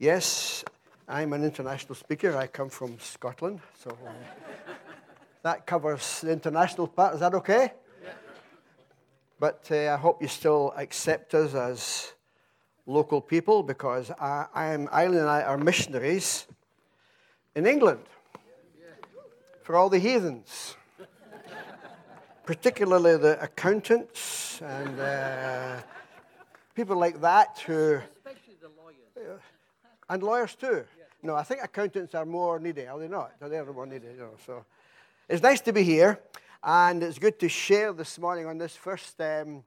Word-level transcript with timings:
Yes, 0.00 0.64
I'm 1.08 1.32
an 1.34 1.44
international 1.44 1.94
speaker. 1.94 2.36
I 2.36 2.48
come 2.48 2.68
from 2.68 2.98
Scotland, 2.98 3.60
so 3.78 3.90
uh, 3.90 4.10
that 5.44 5.66
covers 5.66 6.20
the 6.20 6.32
international 6.32 6.88
part. 6.88 7.14
Is 7.14 7.20
that 7.20 7.32
okay? 7.34 7.74
But 9.38 9.68
uh, 9.70 9.94
I 9.94 9.96
hope 9.96 10.20
you 10.20 10.26
still 10.26 10.74
accept 10.76 11.32
us 11.34 11.54
as 11.54 12.12
local 12.86 13.20
people 13.20 13.62
because 13.62 14.10
I, 14.10 14.46
I 14.52 14.66
am, 14.72 14.88
Eileen 14.92 15.20
and 15.20 15.28
I 15.28 15.42
are 15.42 15.56
missionaries 15.56 16.48
in 17.54 17.64
England 17.64 18.04
for 19.62 19.76
all 19.76 19.88
the 19.88 20.00
heathens, 20.00 20.74
particularly 22.44 23.16
the 23.16 23.40
accountants 23.40 24.60
and 24.60 24.98
uh, 24.98 25.76
people 26.74 26.96
like 26.96 27.20
that 27.20 27.62
who. 27.64 28.00
And 30.08 30.22
lawyers 30.22 30.54
too. 30.54 30.84
No, 31.22 31.34
I 31.34 31.42
think 31.42 31.62
accountants 31.62 32.14
are 32.14 32.26
more 32.26 32.58
needy, 32.58 32.86
are 32.86 32.98
they 32.98 33.08
not? 33.08 33.32
Are 33.40 33.48
they 33.48 33.56
ever 33.56 33.72
more 33.72 33.86
needy? 33.86 34.08
You 34.08 34.18
know, 34.18 34.34
so 34.44 34.64
it's 35.28 35.42
nice 35.42 35.62
to 35.62 35.72
be 35.72 35.82
here, 35.82 36.20
and 36.62 37.02
it's 37.02 37.18
good 37.18 37.38
to 37.40 37.48
share 37.48 37.94
this 37.94 38.18
morning 38.18 38.46
on 38.46 38.58
this 38.58 38.76
first 38.76 39.18
um, 39.22 39.64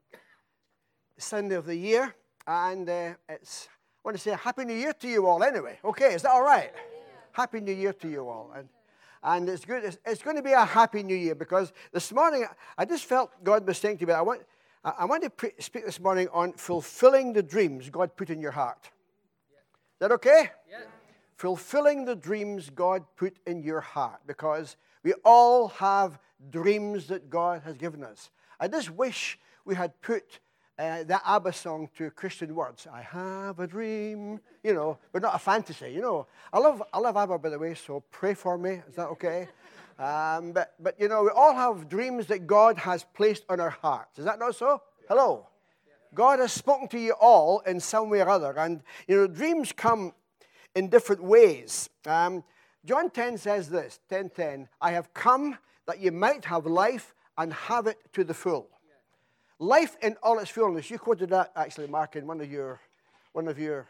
Sunday 1.16 1.56
of 1.56 1.66
the 1.66 1.74
year. 1.74 2.14
And 2.46 2.88
uh, 2.88 3.14
it's 3.28 3.68
I 3.98 4.00
want 4.04 4.16
to 4.16 4.22
say 4.22 4.36
Happy 4.40 4.64
New 4.64 4.74
Year 4.74 4.92
to 4.92 5.08
you 5.08 5.26
all 5.26 5.42
anyway. 5.42 5.78
Okay, 5.84 6.14
is 6.14 6.22
that 6.22 6.30
all 6.30 6.44
right? 6.44 6.70
Yeah. 6.72 6.80
Happy 7.32 7.60
New 7.60 7.72
Year 7.72 7.92
to 7.94 8.08
you 8.08 8.28
all. 8.28 8.52
And, 8.54 8.68
and 9.24 9.48
it's 9.48 9.64
good. 9.64 9.84
It's, 9.84 9.98
it's, 10.06 10.22
going 10.22 10.36
to 10.36 10.42
be 10.42 10.52
a 10.52 10.64
happy 10.64 11.02
New 11.02 11.16
Year 11.16 11.34
because 11.34 11.72
this 11.92 12.12
morning 12.12 12.46
I 12.78 12.84
just 12.84 13.04
felt 13.04 13.32
God 13.42 13.66
was 13.66 13.78
saying 13.78 13.98
to 13.98 14.06
me, 14.06 14.12
I 14.12 14.20
want, 14.20 14.42
I 14.84 15.04
want 15.04 15.24
to 15.24 15.30
pre- 15.30 15.52
speak 15.58 15.84
this 15.84 15.98
morning 15.98 16.28
on 16.32 16.52
fulfilling 16.52 17.32
the 17.32 17.42
dreams 17.42 17.90
God 17.90 18.16
put 18.16 18.30
in 18.30 18.40
your 18.40 18.52
heart 18.52 18.90
that 19.98 20.12
okay? 20.12 20.50
Yeah. 20.70 20.78
Fulfilling 21.36 22.04
the 22.04 22.16
dreams 22.16 22.70
God 22.70 23.04
put 23.16 23.36
in 23.46 23.62
your 23.62 23.80
heart 23.80 24.20
because 24.26 24.76
we 25.02 25.14
all 25.24 25.68
have 25.68 26.18
dreams 26.50 27.06
that 27.08 27.30
God 27.30 27.62
has 27.64 27.76
given 27.76 28.02
us. 28.02 28.30
I 28.60 28.68
just 28.68 28.90
wish 28.90 29.38
we 29.64 29.74
had 29.74 30.00
put 30.02 30.40
uh, 30.78 31.02
that 31.04 31.22
ABBA 31.24 31.52
song 31.52 31.88
to 31.96 32.10
Christian 32.10 32.54
words. 32.54 32.86
I 32.92 33.02
have 33.02 33.58
a 33.58 33.66
dream, 33.66 34.40
you 34.62 34.74
know, 34.74 34.98
but 35.12 35.22
not 35.22 35.34
a 35.34 35.38
fantasy, 35.38 35.90
you 35.90 36.00
know. 36.00 36.26
I 36.52 36.58
love, 36.58 36.82
I 36.92 36.98
love 36.98 37.16
ABBA, 37.16 37.38
by 37.38 37.48
the 37.48 37.58
way, 37.58 37.74
so 37.74 38.02
pray 38.10 38.34
for 38.34 38.56
me. 38.56 38.80
Is 38.88 38.96
that 38.96 39.08
okay? 39.08 39.48
Um, 39.98 40.52
but, 40.52 40.74
but, 40.78 40.94
you 41.00 41.08
know, 41.08 41.24
we 41.24 41.30
all 41.30 41.52
have 41.52 41.88
dreams 41.88 42.28
that 42.28 42.46
God 42.46 42.78
has 42.78 43.04
placed 43.14 43.42
on 43.48 43.58
our 43.58 43.70
hearts. 43.70 44.20
Is 44.20 44.26
that 44.26 44.38
not 44.38 44.54
so? 44.54 44.80
Hello? 45.08 45.47
God 46.14 46.38
has 46.38 46.52
spoken 46.52 46.88
to 46.88 46.98
you 46.98 47.12
all 47.12 47.60
in 47.60 47.80
some 47.80 48.10
way 48.10 48.20
or 48.20 48.28
other. 48.28 48.52
And, 48.56 48.82
you 49.06 49.16
know, 49.16 49.26
dreams 49.26 49.72
come 49.72 50.12
in 50.74 50.88
different 50.88 51.22
ways. 51.22 51.90
Um, 52.06 52.44
John 52.84 53.10
10 53.10 53.38
says 53.38 53.68
this 53.68 54.00
10 54.08 54.30
10, 54.30 54.68
I 54.80 54.92
have 54.92 55.12
come 55.12 55.58
that 55.86 56.00
you 56.00 56.12
might 56.12 56.44
have 56.44 56.66
life 56.66 57.14
and 57.36 57.52
have 57.52 57.86
it 57.86 57.98
to 58.12 58.24
the 58.24 58.34
full. 58.34 58.68
Life 59.58 59.96
in 60.02 60.16
all 60.22 60.38
its 60.38 60.50
fullness. 60.50 60.90
You 60.90 60.98
quoted 60.98 61.30
that 61.30 61.52
actually, 61.56 61.88
Mark, 61.88 62.16
in 62.16 62.26
one 62.26 62.40
of 62.40 62.50
your, 62.50 62.80
one 63.32 63.48
of 63.48 63.58
your 63.58 63.86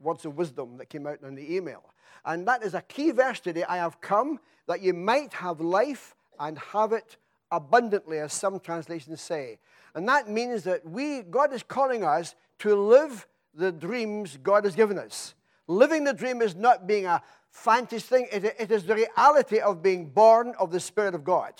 words 0.00 0.24
of 0.24 0.36
wisdom 0.36 0.76
that 0.78 0.88
came 0.88 1.06
out 1.06 1.20
in 1.22 1.34
the 1.34 1.54
email. 1.54 1.84
And 2.24 2.46
that 2.48 2.62
is 2.62 2.74
a 2.74 2.82
key 2.82 3.10
verse 3.12 3.40
today. 3.40 3.64
I 3.64 3.76
have 3.76 4.00
come 4.00 4.40
that 4.66 4.82
you 4.82 4.92
might 4.92 5.32
have 5.34 5.60
life 5.60 6.14
and 6.38 6.58
have 6.58 6.92
it 6.92 7.16
abundantly, 7.50 8.18
as 8.18 8.32
some 8.32 8.60
translations 8.60 9.20
say. 9.20 9.58
And 9.94 10.08
that 10.08 10.28
means 10.28 10.64
that 10.64 10.86
we, 10.86 11.22
God 11.22 11.52
is 11.52 11.62
calling 11.62 12.04
us 12.04 12.34
to 12.60 12.74
live 12.74 13.26
the 13.54 13.72
dreams 13.72 14.38
God 14.42 14.64
has 14.64 14.74
given 14.74 14.98
us. 14.98 15.34
Living 15.66 16.04
the 16.04 16.12
dream 16.12 16.40
is 16.40 16.54
not 16.54 16.86
being 16.86 17.06
a 17.06 17.22
fantasy 17.50 17.98
thing, 18.06 18.28
it, 18.30 18.44
it 18.44 18.70
is 18.70 18.84
the 18.84 18.94
reality 18.94 19.58
of 19.58 19.82
being 19.82 20.06
born 20.06 20.54
of 20.58 20.70
the 20.70 20.80
Spirit 20.80 21.14
of 21.14 21.24
God. 21.24 21.52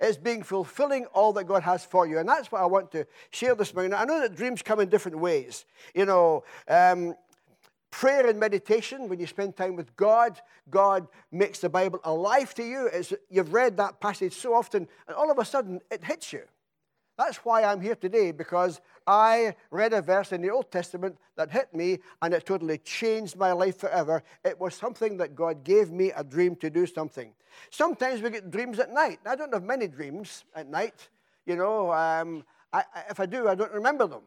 It's 0.00 0.16
being 0.16 0.42
fulfilling 0.42 1.06
all 1.06 1.32
that 1.34 1.44
God 1.44 1.62
has 1.62 1.84
for 1.84 2.06
you. 2.06 2.18
And 2.18 2.28
that's 2.28 2.50
what 2.50 2.60
I 2.60 2.66
want 2.66 2.90
to 2.92 3.06
share 3.30 3.54
this 3.54 3.72
morning. 3.72 3.94
I 3.94 4.04
know 4.04 4.20
that 4.20 4.34
dreams 4.34 4.60
come 4.60 4.80
in 4.80 4.88
different 4.88 5.18
ways. 5.18 5.64
You 5.94 6.06
know, 6.06 6.44
um, 6.66 7.14
prayer 7.92 8.26
and 8.26 8.40
meditation, 8.40 9.08
when 9.08 9.20
you 9.20 9.26
spend 9.28 9.54
time 9.54 9.76
with 9.76 9.94
God, 9.94 10.40
God 10.70 11.06
makes 11.30 11.60
the 11.60 11.68
Bible 11.68 12.00
alive 12.02 12.52
to 12.54 12.64
you. 12.64 12.88
It's, 12.92 13.12
you've 13.30 13.52
read 13.52 13.76
that 13.76 14.00
passage 14.00 14.32
so 14.32 14.54
often, 14.54 14.88
and 15.06 15.16
all 15.16 15.30
of 15.30 15.38
a 15.38 15.44
sudden 15.44 15.80
it 15.90 16.02
hits 16.02 16.32
you. 16.32 16.42
That's 17.18 17.36
why 17.44 17.62
I'm 17.62 17.80
here 17.80 17.94
today, 17.94 18.32
because 18.32 18.80
I 19.06 19.54
read 19.70 19.92
a 19.92 20.00
verse 20.00 20.32
in 20.32 20.40
the 20.40 20.50
Old 20.50 20.72
Testament 20.72 21.18
that 21.36 21.50
hit 21.50 21.72
me 21.74 21.98
and 22.22 22.32
it 22.32 22.46
totally 22.46 22.78
changed 22.78 23.36
my 23.36 23.52
life 23.52 23.78
forever. 23.78 24.22
It 24.44 24.58
was 24.58 24.74
something 24.74 25.18
that 25.18 25.36
God 25.36 25.62
gave 25.62 25.92
me 25.92 26.10
a 26.16 26.24
dream 26.24 26.56
to 26.56 26.70
do 26.70 26.86
something. 26.86 27.32
Sometimes 27.70 28.22
we 28.22 28.30
get 28.30 28.50
dreams 28.50 28.78
at 28.78 28.90
night. 28.92 29.20
I 29.26 29.36
don't 29.36 29.52
have 29.52 29.62
many 29.62 29.86
dreams 29.88 30.44
at 30.56 30.68
night. 30.68 31.10
You 31.44 31.56
know, 31.56 31.92
um, 31.92 32.44
I, 32.72 32.84
if 33.10 33.20
I 33.20 33.26
do, 33.26 33.46
I 33.46 33.54
don't 33.54 33.72
remember 33.72 34.06
them. 34.06 34.22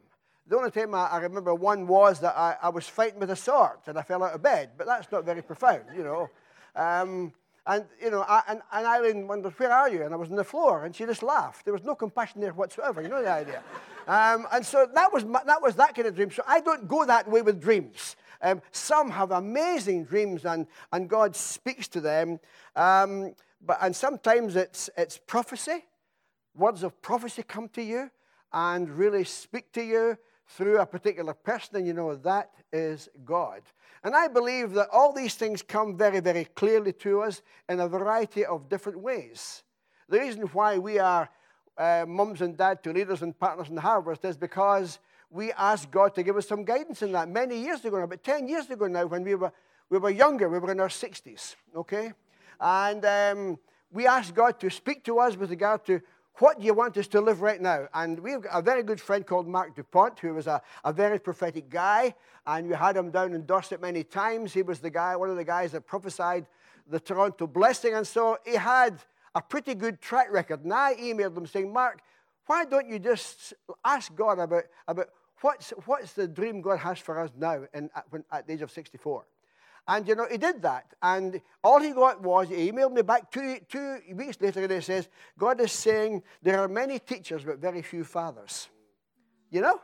The 0.48 0.56
only 0.56 0.70
time 0.70 0.94
I, 0.94 1.08
I 1.08 1.18
remember 1.18 1.54
one 1.54 1.88
was 1.88 2.20
that 2.20 2.36
I, 2.36 2.56
I, 2.62 2.68
was 2.68 2.88
fighting 2.88 3.18
with 3.18 3.30
a 3.30 3.36
sword 3.36 3.78
and 3.86 3.98
I 3.98 4.02
fell 4.02 4.22
out 4.22 4.32
of 4.32 4.42
bed, 4.42 4.70
but 4.78 4.86
that's 4.86 5.10
not 5.10 5.24
very 5.24 5.42
profound, 5.42 5.82
you 5.96 6.04
know. 6.04 6.30
Um, 6.76 7.32
and, 7.66 7.84
you 8.00 8.12
know, 8.12 8.20
I, 8.22 8.42
and, 8.46 8.60
and 8.70 8.86
Eileen 8.86 9.26
wondered, 9.26 9.58
where 9.58 9.72
are 9.72 9.90
you? 9.90 10.04
And 10.04 10.14
I 10.14 10.16
was 10.16 10.30
on 10.30 10.36
the 10.36 10.44
floor, 10.44 10.84
and 10.84 10.94
she 10.94 11.04
just 11.04 11.24
laughed. 11.24 11.64
There 11.64 11.74
was 11.74 11.82
no 11.82 11.96
compassion 11.96 12.40
there 12.40 12.52
whatsoever, 12.52 13.02
you 13.02 13.08
know 13.08 13.22
the 13.22 13.30
idea. 13.30 13.60
Um, 14.06 14.46
and 14.52 14.64
so 14.64 14.86
that 14.94 15.12
was, 15.12 15.24
my, 15.24 15.42
that 15.46 15.60
was 15.60 15.74
that 15.74 15.96
kind 15.96 16.06
of 16.06 16.14
dream. 16.14 16.30
So 16.30 16.44
I 16.46 16.60
don't 16.60 16.86
go 16.86 17.04
that 17.04 17.28
way 17.28 17.42
with 17.42 17.60
dreams. 17.60 18.14
Um, 18.40 18.62
some 18.70 19.10
have 19.10 19.32
amazing 19.32 20.04
dreams, 20.04 20.44
and, 20.44 20.68
and 20.92 21.08
God 21.08 21.34
speaks 21.34 21.88
to 21.88 22.00
them. 22.00 22.38
Um, 22.76 23.34
but, 23.60 23.78
and 23.80 23.96
sometimes 23.96 24.54
it's, 24.54 24.90
it's 24.96 25.18
prophecy. 25.18 25.84
Words 26.54 26.84
of 26.84 27.02
prophecy 27.02 27.42
come 27.42 27.68
to 27.70 27.82
you 27.82 28.12
and 28.52 28.88
really 28.90 29.24
speak 29.24 29.72
to 29.72 29.82
you 29.82 30.16
through 30.48 30.78
a 30.78 30.86
particular 30.86 31.34
person, 31.34 31.76
and 31.76 31.86
you 31.86 31.92
know 31.92 32.14
that 32.14 32.50
is 32.72 33.08
God. 33.24 33.62
And 34.04 34.14
I 34.14 34.28
believe 34.28 34.72
that 34.74 34.88
all 34.92 35.12
these 35.12 35.34
things 35.34 35.62
come 35.62 35.96
very, 35.96 36.20
very 36.20 36.44
clearly 36.44 36.92
to 36.94 37.22
us 37.22 37.42
in 37.68 37.80
a 37.80 37.88
variety 37.88 38.44
of 38.44 38.68
different 38.68 39.00
ways. 39.00 39.64
The 40.08 40.20
reason 40.20 40.42
why 40.42 40.78
we 40.78 40.98
are 40.98 41.28
uh, 41.76 42.04
mums 42.06 42.40
and 42.40 42.56
dads 42.56 42.80
to 42.82 42.92
leaders 42.92 43.22
and 43.22 43.38
partners 43.38 43.68
in 43.68 43.76
Harvest 43.76 44.24
is 44.24 44.36
because 44.36 44.98
we 45.30 45.52
asked 45.52 45.90
God 45.90 46.14
to 46.14 46.22
give 46.22 46.36
us 46.36 46.46
some 46.46 46.64
guidance 46.64 47.02
in 47.02 47.12
that 47.12 47.28
many 47.28 47.58
years 47.58 47.84
ago, 47.84 47.98
now, 47.98 48.04
about 48.04 48.22
10 48.22 48.48
years 48.48 48.70
ago 48.70 48.86
now, 48.86 49.06
when 49.06 49.24
we 49.24 49.34
were, 49.34 49.52
we 49.90 49.98
were 49.98 50.10
younger, 50.10 50.48
we 50.48 50.58
were 50.58 50.70
in 50.70 50.80
our 50.80 50.88
60s, 50.88 51.56
okay? 51.74 52.12
And 52.60 53.04
um, 53.04 53.58
we 53.90 54.06
asked 54.06 54.34
God 54.34 54.60
to 54.60 54.70
speak 54.70 55.04
to 55.04 55.18
us 55.18 55.36
with 55.36 55.50
regard 55.50 55.84
to 55.86 56.00
what 56.38 56.60
do 56.60 56.66
you 56.66 56.74
want 56.74 56.96
us 56.96 57.06
to 57.08 57.20
live 57.20 57.40
right 57.40 57.60
now? 57.60 57.88
And 57.94 58.18
we've 58.18 58.42
got 58.42 58.58
a 58.58 58.62
very 58.62 58.82
good 58.82 59.00
friend 59.00 59.26
called 59.26 59.48
Marc 59.48 59.74
Dupont, 59.74 60.18
who 60.18 60.34
was 60.34 60.46
a, 60.46 60.60
a 60.84 60.92
very 60.92 61.18
prophetic 61.18 61.70
guy, 61.70 62.14
and 62.46 62.68
we 62.68 62.74
had 62.74 62.96
him 62.96 63.10
down 63.10 63.32
in 63.32 63.46
Dorset 63.46 63.80
many 63.80 64.04
times. 64.04 64.52
He 64.52 64.62
was 64.62 64.80
the 64.80 64.90
guy, 64.90 65.16
one 65.16 65.30
of 65.30 65.36
the 65.36 65.44
guys 65.44 65.72
that 65.72 65.86
prophesied 65.86 66.46
the 66.88 67.00
Toronto 67.00 67.46
blessing, 67.46 67.94
and 67.94 68.06
so 68.06 68.38
he 68.44 68.54
had 68.54 68.98
a 69.34 69.42
pretty 69.42 69.74
good 69.74 70.00
track 70.00 70.28
record. 70.30 70.62
And 70.64 70.72
I 70.72 70.94
emailed 70.94 71.36
him 71.36 71.46
saying, 71.46 71.72
Mark, 71.72 72.00
why 72.46 72.64
don't 72.64 72.88
you 72.88 72.98
just 72.98 73.54
ask 73.84 74.14
God 74.14 74.38
about, 74.38 74.64
about 74.86 75.08
what's, 75.40 75.70
what's 75.84 76.12
the 76.12 76.28
dream 76.28 76.60
God 76.60 76.78
has 76.78 76.98
for 76.98 77.18
us 77.18 77.30
now 77.36 77.62
in, 77.74 77.90
at, 77.94 78.04
when, 78.10 78.24
at 78.30 78.46
the 78.46 78.52
age 78.52 78.62
of 78.62 78.70
64? 78.70 79.24
And, 79.88 80.06
you 80.08 80.16
know, 80.16 80.26
he 80.30 80.36
did 80.36 80.62
that. 80.62 80.94
And 81.00 81.40
all 81.62 81.80
he 81.80 81.92
got 81.92 82.20
was, 82.20 82.48
he 82.48 82.70
emailed 82.70 82.92
me 82.92 83.02
back 83.02 83.30
two, 83.30 83.58
two 83.68 83.98
weeks 84.14 84.40
later 84.40 84.62
and 84.62 84.72
he 84.72 84.80
says, 84.80 85.08
God 85.38 85.60
is 85.60 85.72
saying 85.72 86.22
there 86.42 86.58
are 86.58 86.68
many 86.68 86.98
teachers 86.98 87.44
but 87.44 87.58
very 87.58 87.82
few 87.82 88.02
fathers. 88.02 88.68
You 89.50 89.60
know? 89.60 89.80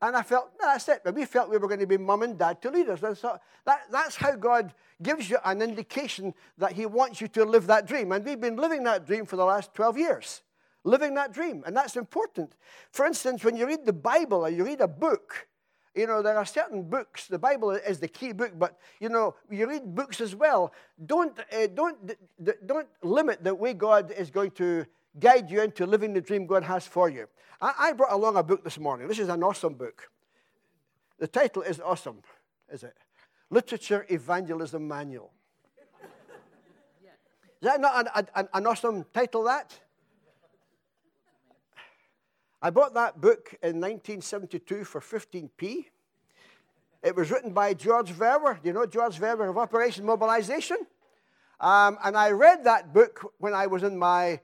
And 0.00 0.16
I 0.16 0.22
felt, 0.22 0.50
no, 0.60 0.66
that's 0.66 0.88
it. 0.88 1.02
But 1.04 1.14
we 1.14 1.24
felt 1.24 1.50
we 1.50 1.58
were 1.58 1.68
going 1.68 1.80
to 1.80 1.86
be 1.86 1.98
mum 1.98 2.22
and 2.22 2.38
dad 2.38 2.60
to 2.62 2.70
leaders. 2.70 3.02
And 3.02 3.16
so 3.16 3.38
that, 3.64 3.82
that's 3.90 4.16
how 4.16 4.34
God 4.34 4.74
gives 5.02 5.28
you 5.28 5.38
an 5.44 5.62
indication 5.62 6.34
that 6.58 6.72
he 6.72 6.86
wants 6.86 7.20
you 7.20 7.28
to 7.28 7.44
live 7.44 7.66
that 7.66 7.86
dream. 7.86 8.12
And 8.12 8.24
we've 8.24 8.40
been 8.40 8.56
living 8.56 8.84
that 8.84 9.06
dream 9.06 9.26
for 9.26 9.36
the 9.36 9.44
last 9.44 9.74
12 9.74 9.98
years. 9.98 10.42
Living 10.84 11.14
that 11.14 11.32
dream. 11.32 11.62
And 11.66 11.76
that's 11.76 11.96
important. 11.96 12.54
For 12.90 13.06
instance, 13.06 13.44
when 13.44 13.56
you 13.56 13.66
read 13.66 13.86
the 13.86 13.92
Bible 13.92 14.44
or 14.44 14.50
you 14.50 14.64
read 14.64 14.80
a 14.80 14.88
book, 14.88 15.46
you 15.94 16.06
know, 16.06 16.22
there 16.22 16.36
are 16.36 16.44
certain 16.44 16.82
books. 16.82 17.28
The 17.28 17.38
Bible 17.38 17.70
is 17.70 18.00
the 18.00 18.08
key 18.08 18.32
book, 18.32 18.52
but 18.58 18.78
you 18.98 19.08
know, 19.08 19.36
you 19.50 19.68
read 19.68 19.94
books 19.94 20.20
as 20.20 20.34
well. 20.34 20.72
Don't 21.06 21.38
uh, 21.38 21.66
don't 21.68 21.96
don't 22.66 22.88
limit 23.02 23.44
the 23.44 23.54
way 23.54 23.74
God 23.74 24.10
is 24.10 24.30
going 24.30 24.50
to 24.52 24.86
guide 25.18 25.50
you 25.50 25.62
into 25.62 25.86
living 25.86 26.12
the 26.12 26.20
dream 26.20 26.46
God 26.46 26.64
has 26.64 26.86
for 26.86 27.08
you. 27.08 27.28
I, 27.60 27.72
I 27.78 27.92
brought 27.92 28.12
along 28.12 28.36
a 28.36 28.42
book 28.42 28.64
this 28.64 28.78
morning. 28.78 29.06
This 29.06 29.20
is 29.20 29.28
an 29.28 29.42
awesome 29.42 29.74
book. 29.74 30.10
The 31.18 31.28
title 31.28 31.62
is 31.62 31.80
awesome, 31.80 32.22
is 32.72 32.82
it? 32.82 32.96
Literature 33.50 34.04
Evangelism 34.08 34.86
Manual. 34.88 35.30
Is 37.62 37.70
that 37.70 37.80
not 37.80 38.08
an, 38.16 38.26
an, 38.34 38.48
an 38.52 38.66
awesome 38.66 39.04
title? 39.12 39.44
That. 39.44 39.78
I 42.64 42.70
bought 42.70 42.94
that 42.94 43.20
book 43.20 43.54
in 43.62 43.78
1972 43.78 44.84
for 44.84 44.98
15p. 44.98 45.84
It 47.02 47.14
was 47.14 47.30
written 47.30 47.52
by 47.52 47.74
George 47.74 48.10
Verwer. 48.10 48.54
Do 48.54 48.68
you 48.68 48.72
know 48.72 48.86
George 48.86 49.18
Verwer 49.18 49.50
of 49.50 49.58
Operation 49.58 50.06
Mobilization? 50.06 50.78
Um, 51.60 51.98
and 52.02 52.16
I 52.16 52.30
read 52.30 52.64
that 52.64 52.94
book 52.94 53.34
when 53.36 53.52
I 53.52 53.66
was 53.66 53.82
in 53.82 53.98
my 53.98 54.40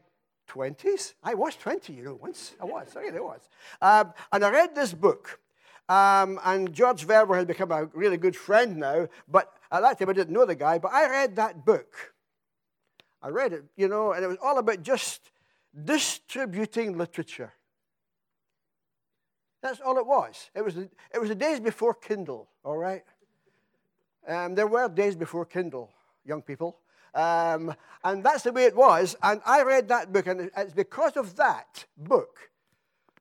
20s. 0.51 1.15
I 1.25 1.33
was 1.33 1.57
20, 1.57 1.95
you 1.95 2.05
know, 2.05 2.19
once. 2.21 2.57
I 2.61 2.67
was, 2.67 2.95
I 2.95 3.01
really 3.01 3.21
was. 3.21 3.41
Um, 3.81 4.13
and 4.31 4.45
I 4.45 4.51
read 4.51 4.75
this 4.75 4.93
book. 4.93 5.41
Um, 5.89 6.39
and 6.45 6.75
George 6.75 7.07
Verwer 7.07 7.39
had 7.39 7.47
become 7.47 7.73
a 7.73 7.87
really 7.87 8.19
good 8.19 8.37
friend 8.37 8.77
now, 8.77 9.09
but 9.29 9.51
at 9.73 9.81
that 9.81 9.99
time 9.99 10.11
I 10.11 10.13
didn't 10.13 10.35
know 10.35 10.45
the 10.45 10.55
guy. 10.55 10.77
But 10.77 10.93
I 10.93 11.09
read 11.09 11.37
that 11.37 11.65
book. 11.65 12.13
I 13.23 13.31
read 13.31 13.55
it, 13.55 13.65
you 13.79 13.89
know, 13.89 14.13
and 14.13 14.23
it 14.23 14.29
was 14.29 14.37
all 14.43 14.59
about 14.59 14.83
just 14.83 15.31
distributing 15.87 16.99
literature. 16.99 17.55
That's 19.63 19.81
all 19.81 19.99
it 19.99 20.07
was. 20.07 20.51
It 20.55 20.65
was, 20.65 20.77
it 20.77 21.21
was 21.21 21.29
the 21.29 21.35
days 21.35 21.61
before 21.61 21.95
Kindle, 21.95 22.49
all 22.65 22.79
right? 22.79 23.03
Um, 24.27 24.55
there 24.55 24.67
were 24.67 24.89
days 24.89 25.17
before 25.17 25.45
Kindle, 25.45 25.91
young 26.25 26.43
people. 26.43 26.79
Um, 27.15 27.75
and 28.05 28.23
that's 28.25 28.43
the 28.45 28.53
way 28.53 28.65
it 28.65 28.77
was. 28.77 29.17
And 29.23 29.41
I 29.45 29.63
read 29.63 29.89
that 29.89 30.13
book, 30.13 30.27
and 30.27 30.51
it's 30.57 30.73
because 30.73 31.17
of 31.17 31.37
that 31.37 31.85
book 31.97 32.51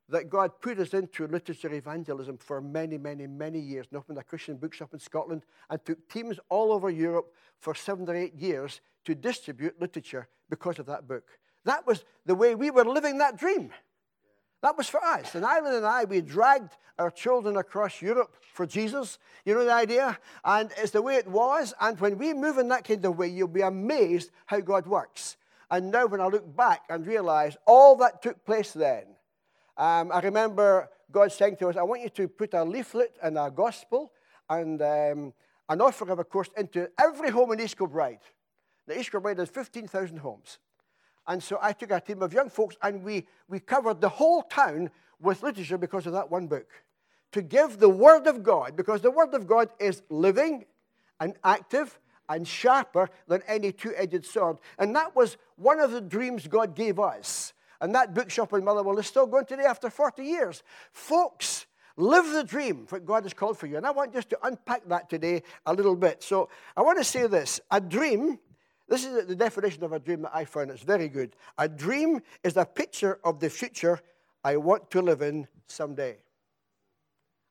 that 0.08 0.28
God 0.28 0.60
put 0.60 0.78
us 0.78 0.92
into 0.92 1.26
literature 1.26 1.72
evangelism 1.72 2.36
for 2.38 2.60
many, 2.60 2.98
many, 2.98 3.26
many 3.26 3.60
years 3.60 3.86
and 3.90 3.98
opened 3.98 4.18
a 4.18 4.22
Christian 4.22 4.56
bookshop 4.56 4.92
in 4.92 4.98
Scotland 4.98 5.42
and 5.68 5.84
took 5.84 6.08
teams 6.08 6.38
all 6.48 6.72
over 6.72 6.90
Europe 6.90 7.32
for 7.58 7.74
seven 7.74 8.08
or 8.08 8.16
eight 8.16 8.34
years 8.34 8.80
to 9.04 9.14
distribute 9.14 9.80
literature 9.80 10.28
because 10.48 10.78
of 10.78 10.86
that 10.86 11.06
book. 11.06 11.24
That 11.64 11.86
was 11.86 12.04
the 12.26 12.34
way 12.34 12.54
we 12.54 12.70
were 12.70 12.84
living 12.84 13.18
that 13.18 13.38
dream. 13.38 13.70
That 14.62 14.76
was 14.76 14.88
for 14.88 15.02
us. 15.02 15.34
And 15.34 15.44
Eileen 15.44 15.74
and 15.74 15.86
I, 15.86 16.04
we 16.04 16.20
dragged 16.20 16.76
our 16.98 17.10
children 17.10 17.56
across 17.56 18.02
Europe 18.02 18.36
for 18.52 18.66
Jesus. 18.66 19.18
You 19.44 19.54
know 19.54 19.64
the 19.64 19.72
idea? 19.72 20.18
And 20.44 20.70
it's 20.76 20.90
the 20.90 21.02
way 21.02 21.16
it 21.16 21.26
was. 21.26 21.72
And 21.80 21.98
when 21.98 22.18
we 22.18 22.34
move 22.34 22.58
in 22.58 22.68
that 22.68 22.84
kind 22.84 23.04
of 23.04 23.16
way, 23.16 23.28
you'll 23.28 23.48
be 23.48 23.62
amazed 23.62 24.30
how 24.46 24.60
God 24.60 24.86
works. 24.86 25.36
And 25.70 25.90
now, 25.90 26.06
when 26.06 26.20
I 26.20 26.26
look 26.26 26.56
back 26.56 26.82
and 26.90 27.06
realize 27.06 27.56
all 27.64 27.96
that 27.96 28.22
took 28.22 28.44
place 28.44 28.72
then, 28.72 29.04
um, 29.76 30.10
I 30.12 30.20
remember 30.20 30.90
God 31.10 31.32
saying 31.32 31.56
to 31.56 31.68
us, 31.68 31.76
I 31.76 31.82
want 31.82 32.02
you 32.02 32.08
to 32.10 32.28
put 32.28 32.54
a 32.54 32.64
leaflet 32.64 33.16
and 33.22 33.38
a 33.38 33.50
gospel 33.50 34.12
and 34.48 34.82
um, 34.82 35.32
an 35.68 35.80
offering 35.80 36.10
of 36.10 36.18
a 36.18 36.24
course 36.24 36.50
into 36.56 36.90
every 36.98 37.30
home 37.30 37.52
in 37.52 37.60
East 37.60 37.78
Kilbride. 37.78 38.18
The 38.86 38.98
East 38.98 39.12
Kilbride 39.12 39.38
has 39.38 39.48
15,000 39.48 40.18
homes. 40.18 40.58
And 41.30 41.40
so 41.40 41.60
I 41.62 41.72
took 41.72 41.92
a 41.92 42.00
team 42.00 42.22
of 42.22 42.32
young 42.32 42.50
folks 42.50 42.76
and 42.82 43.04
we, 43.04 43.24
we 43.48 43.60
covered 43.60 44.00
the 44.00 44.08
whole 44.08 44.42
town 44.42 44.90
with 45.20 45.44
literature 45.44 45.78
because 45.78 46.04
of 46.08 46.12
that 46.14 46.28
one 46.28 46.48
book. 46.48 46.66
To 47.32 47.40
give 47.40 47.78
the 47.78 47.88
Word 47.88 48.26
of 48.26 48.42
God, 48.42 48.74
because 48.74 49.00
the 49.00 49.12
Word 49.12 49.32
of 49.32 49.46
God 49.46 49.68
is 49.78 50.02
living 50.10 50.64
and 51.20 51.34
active 51.44 52.00
and 52.28 52.48
sharper 52.48 53.08
than 53.28 53.42
any 53.46 53.70
two 53.70 53.94
edged 53.96 54.26
sword. 54.26 54.56
And 54.76 54.96
that 54.96 55.14
was 55.14 55.36
one 55.54 55.78
of 55.78 55.92
the 55.92 56.00
dreams 56.00 56.48
God 56.48 56.74
gave 56.74 56.98
us. 56.98 57.52
And 57.80 57.94
that 57.94 58.12
bookshop 58.12 58.52
in 58.52 58.64
Motherwell 58.64 58.98
is 58.98 59.06
still 59.06 59.28
going 59.28 59.46
today 59.46 59.66
after 59.66 59.88
40 59.88 60.24
years. 60.24 60.64
Folks, 60.90 61.66
live 61.96 62.28
the 62.32 62.42
dream, 62.42 62.86
what 62.88 63.06
God 63.06 63.22
has 63.22 63.34
called 63.34 63.56
for 63.56 63.68
you. 63.68 63.76
And 63.76 63.86
I 63.86 63.92
want 63.92 64.12
just 64.12 64.30
to 64.30 64.38
unpack 64.42 64.88
that 64.88 65.08
today 65.08 65.44
a 65.64 65.72
little 65.72 65.94
bit. 65.94 66.24
So 66.24 66.48
I 66.76 66.82
want 66.82 66.98
to 66.98 67.04
say 67.04 67.28
this 67.28 67.60
a 67.70 67.80
dream 67.80 68.40
this 68.90 69.04
is 69.04 69.24
the 69.26 69.36
definition 69.36 69.84
of 69.84 69.92
a 69.92 70.00
dream 70.00 70.22
that 70.22 70.32
I 70.34 70.44
found. 70.44 70.72
It's 70.72 70.82
very 70.82 71.08
good. 71.08 71.36
A 71.56 71.68
dream 71.68 72.20
is 72.42 72.56
a 72.56 72.64
picture 72.64 73.20
of 73.22 73.38
the 73.38 73.48
future 73.48 74.00
I 74.42 74.56
want 74.56 74.90
to 74.90 75.00
live 75.00 75.22
in 75.22 75.46
someday. 75.68 76.16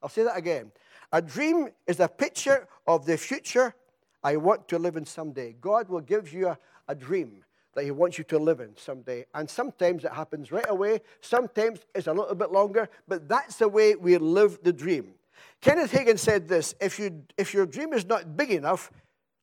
I'll 0.03 0.09
say 0.09 0.23
that 0.23 0.35
again. 0.35 0.73
A 1.13 1.21
dream 1.21 1.69
is 1.87 2.01
a 2.01 2.09
picture 2.09 2.67
of 2.85 3.05
the 3.05 3.17
future 3.17 3.73
I 4.21 4.35
want 4.35 4.67
to 4.67 4.77
live 4.77 4.97
in 4.97 5.05
someday. 5.05 5.55
God 5.61 5.87
will 5.87 6.01
give 6.01 6.33
you 6.33 6.49
a, 6.49 6.57
a 6.89 6.93
dream 6.93 7.45
that 7.73 7.85
He 7.85 7.91
wants 7.91 8.17
you 8.17 8.25
to 8.25 8.37
live 8.37 8.59
in 8.59 8.75
someday. 8.75 9.25
And 9.33 9.49
sometimes 9.49 10.03
it 10.03 10.11
happens 10.11 10.51
right 10.51 10.69
away, 10.69 10.99
sometimes 11.21 11.79
it's 11.95 12.07
a 12.07 12.13
little 12.13 12.35
bit 12.35 12.51
longer, 12.51 12.89
but 13.07 13.29
that's 13.29 13.55
the 13.55 13.69
way 13.69 13.95
we 13.95 14.17
live 14.17 14.59
the 14.61 14.73
dream. 14.73 15.13
Kenneth 15.61 15.93
Hagin 15.93 16.19
said 16.19 16.49
this 16.49 16.75
if, 16.81 16.99
you, 16.99 17.23
if 17.37 17.53
your 17.53 17.65
dream 17.65 17.93
is 17.93 18.05
not 18.05 18.35
big 18.35 18.51
enough 18.51 18.91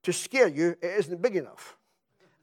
to 0.02 0.12
scare 0.12 0.48
you, 0.48 0.76
it 0.82 0.98
isn't 0.98 1.22
big 1.22 1.36
enough. 1.36 1.78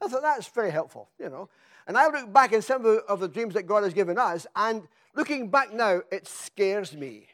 I 0.02 0.08
thought 0.08 0.22
that's 0.22 0.48
very 0.48 0.70
helpful, 0.70 1.08
you 1.18 1.28
know. 1.28 1.48
And 1.86 1.96
I 1.98 2.08
look 2.08 2.32
back 2.32 2.52
in 2.52 2.62
some 2.62 2.84
of 3.08 3.20
the 3.20 3.28
dreams 3.28 3.54
that 3.54 3.64
God 3.64 3.84
has 3.84 3.92
given 3.92 4.18
us, 4.18 4.46
and 4.56 4.88
looking 5.14 5.48
back 5.48 5.72
now, 5.72 6.02
it 6.10 6.26
scares 6.26 6.96
me. 6.96 7.26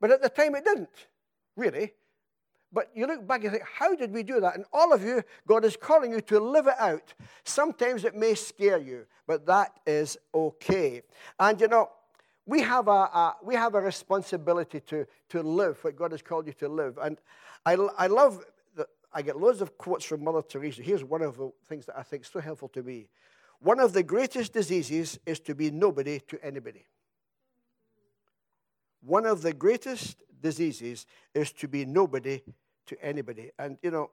But 0.00 0.10
at 0.10 0.22
the 0.22 0.28
time, 0.28 0.54
it 0.54 0.64
didn't, 0.64 1.06
really. 1.56 1.92
But 2.72 2.90
you 2.94 3.06
look 3.06 3.26
back 3.26 3.42
and 3.42 3.52
think, 3.52 3.64
how 3.64 3.94
did 3.94 4.12
we 4.12 4.22
do 4.22 4.40
that? 4.40 4.54
And 4.54 4.64
all 4.72 4.92
of 4.92 5.02
you, 5.02 5.22
God 5.46 5.64
is 5.64 5.76
calling 5.76 6.12
you 6.12 6.20
to 6.22 6.38
live 6.38 6.66
it 6.68 6.78
out. 6.78 7.14
Sometimes 7.44 8.04
it 8.04 8.14
may 8.14 8.34
scare 8.34 8.78
you, 8.78 9.06
but 9.26 9.44
that 9.46 9.72
is 9.86 10.16
okay. 10.32 11.02
And 11.38 11.60
you 11.60 11.68
know, 11.68 11.90
we 12.46 12.60
have 12.62 12.88
a, 12.88 12.90
a 12.90 13.36
we 13.42 13.54
have 13.54 13.74
a 13.74 13.80
responsibility 13.80 14.80
to, 14.80 15.06
to 15.30 15.42
live 15.42 15.82
what 15.82 15.96
God 15.96 16.12
has 16.12 16.22
called 16.22 16.46
you 16.46 16.52
to 16.54 16.68
live. 16.68 16.98
And 17.02 17.18
I, 17.66 17.74
I 17.98 18.06
love 18.06 18.44
I 19.12 19.22
get 19.22 19.38
loads 19.38 19.60
of 19.60 19.76
quotes 19.76 20.04
from 20.04 20.22
Mother 20.22 20.42
Teresa. 20.42 20.82
Here's 20.82 21.02
one 21.02 21.22
of 21.22 21.36
the 21.36 21.50
things 21.68 21.86
that 21.86 21.98
I 21.98 22.02
think 22.02 22.22
is 22.22 22.30
so 22.30 22.40
helpful 22.40 22.68
to 22.68 22.82
me. 22.82 23.08
One 23.58 23.80
of 23.80 23.92
the 23.92 24.02
greatest 24.02 24.52
diseases 24.52 25.18
is 25.26 25.40
to 25.40 25.54
be 25.54 25.70
nobody 25.70 26.20
to 26.28 26.44
anybody. 26.44 26.86
One 29.02 29.26
of 29.26 29.42
the 29.42 29.52
greatest 29.52 30.22
diseases 30.40 31.06
is 31.34 31.52
to 31.52 31.68
be 31.68 31.84
nobody 31.84 32.42
to 32.86 33.04
anybody. 33.04 33.50
And, 33.58 33.78
you 33.82 33.90
know, 33.90 34.10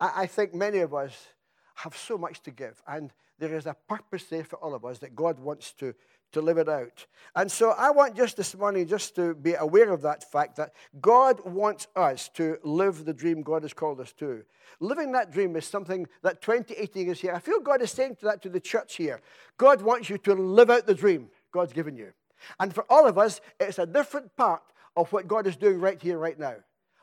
I, 0.00 0.22
I 0.22 0.26
think 0.26 0.54
many 0.54 0.78
of 0.78 0.94
us 0.94 1.28
have 1.76 1.96
so 1.96 2.18
much 2.18 2.42
to 2.42 2.50
give. 2.50 2.82
And 2.86 3.12
there 3.38 3.54
is 3.54 3.66
a 3.66 3.76
purpose 3.88 4.24
there 4.24 4.44
for 4.44 4.56
all 4.56 4.74
of 4.74 4.84
us 4.84 4.98
that 4.98 5.16
God 5.16 5.40
wants 5.40 5.72
to, 5.74 5.94
to 6.32 6.40
live 6.40 6.58
it 6.58 6.68
out. 6.68 7.06
And 7.34 7.50
so 7.50 7.70
I 7.70 7.90
want 7.90 8.16
just 8.16 8.36
this 8.36 8.54
morning 8.54 8.86
just 8.86 9.14
to 9.16 9.34
be 9.34 9.54
aware 9.54 9.92
of 9.92 10.02
that 10.02 10.30
fact 10.30 10.56
that 10.56 10.74
God 11.00 11.40
wants 11.44 11.86
us 11.96 12.28
to 12.34 12.58
live 12.62 13.04
the 13.04 13.14
dream 13.14 13.42
God 13.42 13.62
has 13.62 13.72
called 13.72 14.00
us 14.00 14.12
to. 14.14 14.44
Living 14.80 15.12
that 15.12 15.30
dream 15.32 15.56
is 15.56 15.64
something 15.64 16.06
that 16.22 16.42
2018 16.42 17.08
is 17.08 17.20
here. 17.20 17.32
I 17.34 17.38
feel 17.38 17.60
God 17.60 17.80
is 17.82 17.90
saying 17.90 18.16
to 18.16 18.26
that 18.26 18.42
to 18.42 18.48
the 18.48 18.60
church 18.60 18.96
here. 18.96 19.20
God 19.56 19.80
wants 19.80 20.10
you 20.10 20.18
to 20.18 20.34
live 20.34 20.70
out 20.70 20.86
the 20.86 20.94
dream 20.94 21.28
God's 21.52 21.72
given 21.72 21.96
you. 21.96 22.12
And 22.58 22.74
for 22.74 22.84
all 22.90 23.06
of 23.06 23.18
us, 23.18 23.40
it's 23.60 23.78
a 23.78 23.86
different 23.86 24.34
part 24.36 24.62
of 24.96 25.12
what 25.12 25.28
God 25.28 25.46
is 25.46 25.56
doing 25.56 25.80
right 25.80 26.00
here, 26.00 26.18
right 26.18 26.38
now. 26.38 26.56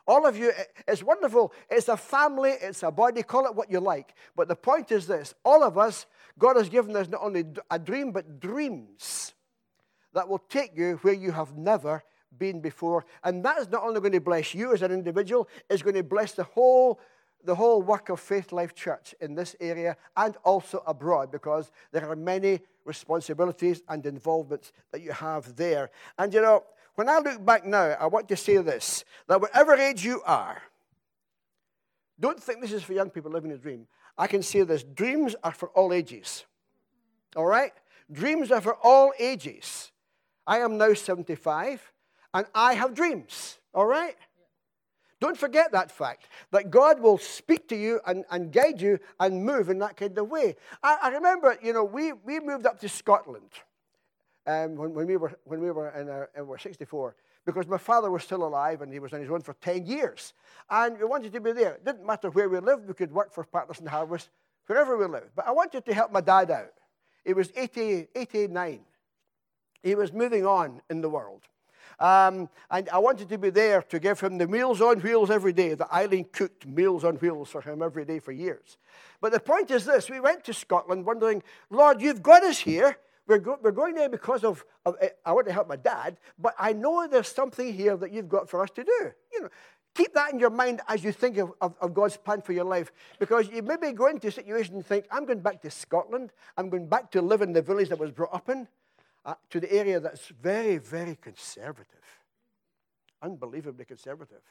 All 0.09 0.25
of 0.25 0.35
you, 0.35 0.51
it's 0.87 1.03
wonderful. 1.03 1.53
It's 1.69 1.87
a 1.87 1.95
family, 1.95 2.55
it's 2.61 2.81
a 2.81 2.89
body, 2.89 3.21
call 3.21 3.45
it 3.45 3.53
what 3.53 3.71
you 3.71 3.79
like. 3.79 4.15
But 4.35 4.47
the 4.47 4.55
point 4.55 4.91
is 4.91 5.05
this 5.05 5.35
all 5.45 5.63
of 5.63 5.77
us, 5.77 6.07
God 6.39 6.55
has 6.55 6.69
given 6.69 6.95
us 6.95 7.09
not 7.09 7.21
only 7.21 7.45
a 7.69 7.77
dream, 7.77 8.11
but 8.11 8.39
dreams 8.39 9.33
that 10.13 10.27
will 10.27 10.39
take 10.39 10.75
you 10.75 10.97
where 11.01 11.13
you 11.13 11.31
have 11.31 11.55
never 11.55 12.03
been 12.37 12.61
before. 12.61 13.05
And 13.23 13.43
that 13.45 13.59
is 13.59 13.69
not 13.69 13.83
only 13.83 13.99
going 13.99 14.13
to 14.13 14.21
bless 14.21 14.55
you 14.55 14.73
as 14.73 14.81
an 14.81 14.91
individual, 14.91 15.47
it's 15.69 15.83
going 15.83 15.95
to 15.95 16.03
bless 16.03 16.33
the 16.33 16.43
whole 16.43 16.99
the 17.41 17.55
whole 17.55 17.81
work 17.81 18.09
of 18.09 18.19
Faith 18.19 18.51
Life 18.51 18.75
Church 18.75 19.15
in 19.21 19.33
this 19.33 19.55
area 19.61 19.95
and 20.17 20.35
also 20.43 20.83
abroad 20.85 21.31
because 21.31 21.71
there 21.93 22.05
are 22.09 22.15
many 22.15 22.59
responsibilities 22.83 23.81
and 23.87 24.05
involvements 24.05 24.73
that 24.91 25.01
you 25.01 25.13
have 25.13 25.55
there. 25.55 25.89
And 26.17 26.33
you 26.33 26.41
know, 26.41 26.65
when 26.95 27.07
I 27.07 27.19
look 27.19 27.45
back 27.45 27.65
now, 27.65 27.95
I 27.97 28.07
want 28.07 28.27
to 28.27 28.35
say 28.35 28.57
this 28.57 29.05
that 29.27 29.39
whatever 29.39 29.73
age 29.75 30.03
you 30.03 30.21
are, 30.25 30.61
don't 32.19 32.41
think 32.41 32.59
this 32.59 32.73
is 32.73 32.83
for 32.83 32.91
young 32.93 33.09
people 33.09 33.31
living 33.31 33.51
a 33.51 33.57
dream. 33.57 33.87
I 34.19 34.27
can 34.27 34.43
say 34.43 34.63
this 34.63 34.83
dreams 34.83 35.35
are 35.43 35.53
for 35.53 35.69
all 35.69 35.93
ages. 35.93 36.45
All 37.35 37.45
right? 37.45 37.71
Dreams 38.11 38.51
are 38.51 38.59
for 38.59 38.75
all 38.75 39.13
ages. 39.17 39.91
I 40.45 40.59
am 40.59 40.77
now 40.77 40.93
75 40.93 41.91
and 42.33 42.45
I 42.53 42.73
have 42.73 42.93
dreams. 42.93 43.59
All 43.73 43.85
right? 43.85 44.17
Don't 45.21 45.37
forget 45.37 45.71
that 45.71 45.91
fact 45.91 46.27
that 46.51 46.69
God 46.69 46.99
will 46.99 47.17
speak 47.17 47.67
to 47.69 47.75
you 47.75 48.01
and, 48.05 48.25
and 48.29 48.51
guide 48.51 48.81
you 48.81 48.99
and 49.19 49.45
move 49.45 49.69
in 49.69 49.79
that 49.79 49.95
kind 49.95 50.17
of 50.17 50.29
way. 50.29 50.55
I, 50.83 50.97
I 51.03 51.09
remember, 51.09 51.57
you 51.61 51.73
know, 51.73 51.83
we, 51.83 52.11
we 52.11 52.39
moved 52.39 52.65
up 52.65 52.79
to 52.81 52.89
Scotland 52.89 53.49
um, 54.47 54.75
when, 54.75 54.93
when, 54.93 55.07
we 55.07 55.17
were, 55.17 55.37
when 55.43 55.61
we 55.61 55.71
were 55.71 55.89
in 55.89 56.09
our, 56.09 56.29
we 56.35 56.43
were 56.43 56.57
64 56.57 57.15
because 57.51 57.67
my 57.67 57.77
father 57.77 58.11
was 58.11 58.23
still 58.23 58.45
alive 58.45 58.81
and 58.81 58.91
he 58.91 58.99
was 58.99 59.13
on 59.13 59.21
his 59.21 59.29
own 59.29 59.41
for 59.41 59.53
10 59.53 59.85
years. 59.85 60.33
And 60.69 60.97
we 60.99 61.05
wanted 61.05 61.33
to 61.33 61.39
be 61.39 61.51
there. 61.51 61.73
It 61.73 61.85
didn't 61.85 62.05
matter 62.05 62.29
where 62.29 62.49
we 62.49 62.59
lived, 62.59 62.87
we 62.87 62.93
could 62.93 63.11
work 63.11 63.33
for 63.33 63.43
Partners 63.43 63.79
in 63.79 63.87
Harvest 63.87 64.29
wherever 64.67 64.95
we 64.97 65.05
lived. 65.05 65.31
But 65.35 65.47
I 65.47 65.51
wanted 65.51 65.85
to 65.85 65.93
help 65.93 66.11
my 66.11 66.21
dad 66.21 66.51
out. 66.51 66.73
He 67.25 67.33
was 67.33 67.51
80, 67.55 68.07
89. 68.15 68.81
He 69.81 69.95
was 69.95 70.13
moving 70.13 70.45
on 70.45 70.81
in 70.89 71.01
the 71.01 71.09
world. 71.09 71.41
Um, 71.99 72.49
and 72.71 72.87
I 72.89 72.99
wanted 72.99 73.27
to 73.29 73.37
be 73.37 73.49
there 73.49 73.81
to 73.83 73.99
give 73.99 74.19
him 74.19 74.37
the 74.37 74.47
meals 74.47 74.81
on 74.81 74.99
wheels 74.99 75.29
every 75.29 75.51
day. 75.51 75.73
The 75.73 75.93
Eileen 75.93 76.25
cooked 76.31 76.65
meals 76.65 77.03
on 77.03 77.15
wheels 77.15 77.49
for 77.49 77.61
him 77.61 77.81
every 77.81 78.05
day 78.05 78.19
for 78.19 78.31
years. 78.31 78.77
But 79.19 79.33
the 79.33 79.39
point 79.39 79.69
is 79.71 79.85
this 79.85 80.09
we 80.09 80.19
went 80.19 80.43
to 80.45 80.53
Scotland 80.53 81.05
wondering, 81.05 81.43
Lord, 81.69 82.01
you've 82.01 82.23
got 82.23 82.43
us 82.43 82.59
here. 82.59 82.97
We're, 83.29 83.37
go- 83.37 83.59
we're 83.61 83.71
going 83.71 83.95
there 83.95 84.09
because 84.09 84.43
of, 84.43 84.65
of, 84.85 84.95
eh, 84.99 85.09
I 85.23 85.31
want 85.31 85.47
to 85.47 85.53
help 85.53 85.69
my 85.69 85.75
dad, 85.75 86.17
but 86.37 86.55
I 86.59 86.73
know 86.73 87.07
there's 87.07 87.27
something 87.27 87.73
here 87.73 87.95
that 87.95 88.11
you've 88.11 88.27
got 88.27 88.49
for 88.49 88.61
us 88.63 88.71
to 88.71 88.83
do. 88.83 89.11
You 89.31 89.41
know, 89.43 89.49
keep 89.93 90.13
that 90.15 90.33
in 90.33 90.39
your 90.39 90.49
mind 90.49 90.81
as 90.87 91.03
you 91.03 91.11
think 91.11 91.37
of, 91.37 91.53
of, 91.61 91.75
of 91.79 91.93
God's 91.93 92.17
plan 92.17 92.41
for 92.41 92.53
your 92.53 92.65
life, 92.65 92.91
because 93.19 93.47
you 93.49 93.61
may 93.61 93.77
be 93.77 93.91
going 93.91 94.15
into 94.15 94.27
a 94.27 94.31
situation 94.31 94.75
and 94.75 94.85
think, 94.85 95.05
I'm 95.11 95.25
going 95.25 95.41
back 95.41 95.61
to 95.61 95.69
Scotland, 95.69 96.31
I'm 96.57 96.69
going 96.69 96.87
back 96.87 97.11
to 97.11 97.21
live 97.21 97.41
in 97.41 97.53
the 97.53 97.61
village 97.61 97.89
that 97.89 97.99
was 97.99 98.11
brought 98.11 98.33
up 98.33 98.49
in, 98.49 98.67
uh, 99.25 99.35
to 99.51 99.59
the 99.59 99.71
area 99.71 99.99
that's 99.99 100.27
very, 100.41 100.77
very 100.77 101.15
conservative, 101.15 102.23
unbelievably 103.21 103.85
conservative. 103.85 104.41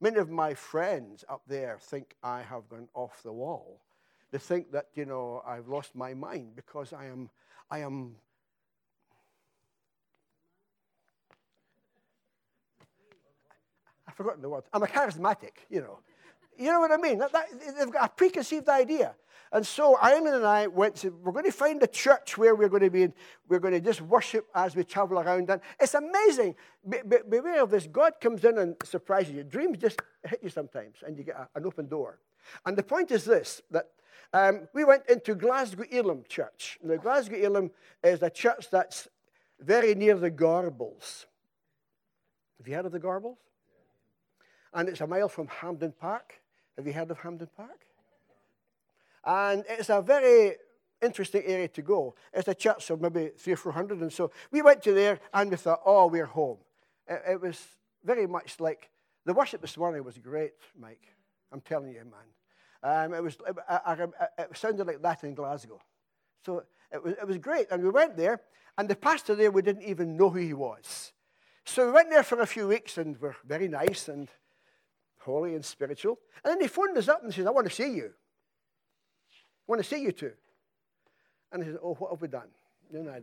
Many 0.00 0.16
of 0.16 0.30
my 0.30 0.54
friends 0.54 1.24
up 1.28 1.42
there 1.46 1.78
think 1.80 2.14
I 2.22 2.42
have 2.42 2.68
gone 2.68 2.88
off 2.94 3.22
the 3.22 3.32
wall. 3.32 3.80
They 4.30 4.38
think 4.38 4.70
that, 4.72 4.86
you 4.94 5.04
know, 5.04 5.42
I've 5.44 5.68
lost 5.68 5.96
my 5.96 6.14
mind 6.14 6.54
because 6.54 6.92
I 6.92 7.06
am, 7.06 7.30
I 7.70 7.80
am 7.80 8.16
I've 14.08 14.14
forgotten 14.14 14.42
the 14.42 14.48
word. 14.48 14.64
I'm 14.72 14.82
a 14.82 14.86
charismatic, 14.86 15.52
you 15.68 15.80
know. 15.80 16.00
You 16.60 16.66
know 16.66 16.80
what 16.80 16.92
I 16.92 16.98
mean? 16.98 17.18
That, 17.18 17.32
that, 17.32 17.46
they've 17.78 17.90
got 17.90 18.04
a 18.04 18.08
preconceived 18.10 18.68
idea. 18.68 19.14
And 19.50 19.66
so 19.66 19.98
Eileen 20.00 20.34
and 20.34 20.44
I 20.44 20.66
went 20.66 20.94
to, 20.96 21.10
we're 21.10 21.32
going 21.32 21.46
to 21.46 21.50
find 21.50 21.82
a 21.82 21.86
church 21.86 22.36
where 22.36 22.54
we're 22.54 22.68
going 22.68 22.82
to 22.82 22.90
be, 22.90 23.08
we're 23.48 23.58
going 23.58 23.72
to 23.72 23.80
just 23.80 24.02
worship 24.02 24.46
as 24.54 24.76
we 24.76 24.84
travel 24.84 25.18
around. 25.18 25.48
And 25.48 25.62
it's 25.80 25.94
amazing. 25.94 26.54
Be, 26.86 26.98
be, 27.08 27.16
beware 27.28 27.62
of 27.62 27.70
this. 27.70 27.86
God 27.86 28.12
comes 28.20 28.44
in 28.44 28.58
and 28.58 28.76
surprises 28.84 29.34
you. 29.34 29.42
Dreams 29.42 29.78
just 29.78 30.00
hit 30.22 30.40
you 30.42 30.50
sometimes, 30.50 30.98
and 31.04 31.16
you 31.16 31.24
get 31.24 31.36
a, 31.36 31.48
an 31.56 31.64
open 31.64 31.88
door. 31.88 32.18
And 32.66 32.76
the 32.76 32.82
point 32.82 33.10
is 33.10 33.24
this, 33.24 33.62
that 33.70 33.88
um, 34.34 34.68
we 34.74 34.84
went 34.84 35.04
into 35.08 35.34
Glasgow 35.34 35.84
Elim 35.90 36.24
Church. 36.28 36.78
Now, 36.82 36.96
Glasgow 36.96 37.36
Elim 37.36 37.70
is 38.04 38.22
a 38.22 38.30
church 38.30 38.68
that's 38.70 39.08
very 39.58 39.94
near 39.94 40.14
the 40.14 40.30
Gorbals. 40.30 41.24
Have 42.58 42.68
you 42.68 42.74
heard 42.74 42.86
of 42.86 42.92
the 42.92 43.00
Gorbals? 43.00 43.38
And 44.74 44.90
it's 44.90 45.00
a 45.00 45.06
mile 45.06 45.28
from 45.28 45.48
Hampden 45.48 45.92
Park. 45.92 46.39
Have 46.80 46.86
you 46.86 46.94
heard 46.94 47.10
of 47.10 47.18
Hampden 47.18 47.48
Park? 47.54 47.84
And 49.22 49.64
it's 49.68 49.90
a 49.90 50.00
very 50.00 50.54
interesting 51.02 51.42
area 51.44 51.68
to 51.68 51.82
go. 51.82 52.14
It's 52.32 52.48
a 52.48 52.54
church 52.54 52.88
of 52.88 53.02
maybe 53.02 53.32
three 53.36 53.52
or 53.52 53.56
four 53.56 53.72
hundred. 53.72 54.00
And 54.00 54.10
so 54.10 54.30
we 54.50 54.62
went 54.62 54.82
to 54.84 54.94
there 54.94 55.20
and 55.34 55.50
we 55.50 55.58
thought, 55.58 55.82
oh, 55.84 56.06
we're 56.06 56.24
home. 56.24 56.56
It, 57.06 57.22
it 57.32 57.40
was 57.42 57.62
very 58.02 58.26
much 58.26 58.60
like 58.60 58.88
the 59.26 59.34
worship 59.34 59.60
this 59.60 59.76
morning 59.76 60.02
was 60.02 60.16
great, 60.16 60.54
Mike. 60.74 61.14
I'm 61.52 61.60
telling 61.60 61.90
you, 61.92 62.00
man. 62.00 62.14
Um, 62.82 63.12
it, 63.12 63.22
was, 63.22 63.36
it, 63.46 63.56
it, 64.38 64.56
sounded 64.56 64.86
like 64.86 65.02
that 65.02 65.22
in 65.22 65.34
Glasgow. 65.34 65.82
So 66.46 66.62
it 66.90 67.04
was, 67.04 67.12
it 67.12 67.26
was 67.26 67.36
great. 67.36 67.66
And 67.70 67.82
we 67.82 67.90
went 67.90 68.16
there, 68.16 68.40
and 68.78 68.88
the 68.88 68.96
pastor 68.96 69.34
there, 69.34 69.50
we 69.50 69.60
didn't 69.60 69.84
even 69.84 70.16
know 70.16 70.30
who 70.30 70.38
he 70.38 70.54
was. 70.54 71.12
So 71.66 71.84
we 71.84 71.92
went 71.92 72.08
there 72.08 72.22
for 72.22 72.40
a 72.40 72.46
few 72.46 72.68
weeks, 72.68 72.96
and 72.96 73.20
we're 73.20 73.36
very 73.44 73.68
nice 73.68 74.08
and 74.08 74.30
holy 75.20 75.54
and 75.54 75.64
spiritual. 75.64 76.18
And 76.44 76.52
then 76.52 76.60
he 76.60 76.68
phoned 76.68 76.96
us 76.96 77.08
up 77.08 77.22
and 77.22 77.32
says, 77.32 77.46
I 77.46 77.50
want 77.50 77.68
to 77.68 77.74
see 77.74 77.92
you. 77.92 78.10
I 78.10 79.66
want 79.66 79.82
to 79.82 79.88
see 79.88 80.02
you 80.02 80.12
too. 80.12 80.32
And 81.52 81.62
I 81.62 81.66
said, 81.66 81.78
Oh, 81.82 81.94
what 81.94 82.10
have 82.10 82.20
we 82.20 82.28
done? 82.28 82.48
No, 82.92 83.02
no, 83.02 83.12
no. 83.12 83.20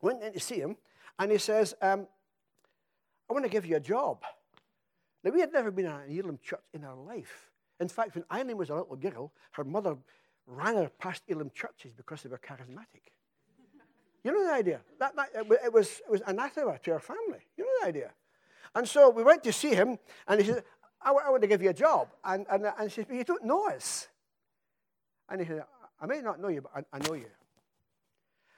Went 0.00 0.22
in 0.22 0.32
to 0.32 0.40
see 0.40 0.56
him, 0.56 0.76
and 1.18 1.30
he 1.30 1.38
says, 1.38 1.74
um, 1.80 2.06
I 3.30 3.32
want 3.32 3.44
to 3.44 3.50
give 3.50 3.64
you 3.64 3.76
a 3.76 3.80
job. 3.80 4.22
Now, 5.22 5.30
we 5.30 5.40
had 5.40 5.52
never 5.52 5.70
been 5.70 5.86
in 5.86 5.92
an 5.92 6.18
Elim 6.18 6.38
church 6.42 6.60
in 6.74 6.84
our 6.84 6.96
life. 6.96 7.50
In 7.78 7.88
fact, 7.88 8.14
when 8.16 8.24
Eileen 8.32 8.56
was 8.56 8.70
a 8.70 8.74
little 8.74 8.96
girl, 8.96 9.32
her 9.52 9.64
mother 9.64 9.96
ran 10.46 10.74
her 10.74 10.90
past 10.98 11.22
Elim 11.28 11.50
churches 11.54 11.92
because 11.96 12.22
they 12.22 12.28
were 12.28 12.38
charismatic. 12.38 13.12
You 14.24 14.32
know 14.32 14.44
the 14.44 14.52
idea? 14.52 14.80
That, 14.98 15.14
that, 15.16 15.28
it, 15.64 15.72
was, 15.72 16.00
it 16.06 16.10
was 16.10 16.22
anathema 16.26 16.78
to 16.78 16.92
our 16.92 17.00
family. 17.00 17.46
You 17.56 17.64
know 17.64 17.70
the 17.82 17.88
idea? 17.88 18.10
And 18.74 18.88
so 18.88 19.10
we 19.10 19.22
went 19.22 19.42
to 19.44 19.52
see 19.52 19.74
him, 19.74 19.98
and 20.26 20.40
he 20.40 20.46
said, 20.46 20.64
I, 21.00 21.12
want 21.12 21.42
to 21.42 21.48
give 21.48 21.62
you 21.62 21.70
a 21.70 21.74
job. 21.74 22.08
And, 22.24 22.46
and, 22.50 22.64
and 22.64 22.74
he 22.82 22.88
said, 22.88 23.06
but 23.08 23.16
you 23.16 23.24
don't 23.24 23.44
know 23.44 23.68
us. 23.68 24.08
And 25.28 25.40
he 25.40 25.46
said, 25.46 25.64
I 26.00 26.06
may 26.06 26.20
not 26.20 26.40
know 26.40 26.48
you, 26.48 26.62
but 26.62 26.72
I, 26.74 26.96
I 26.96 27.06
know 27.06 27.14
you. 27.14 27.26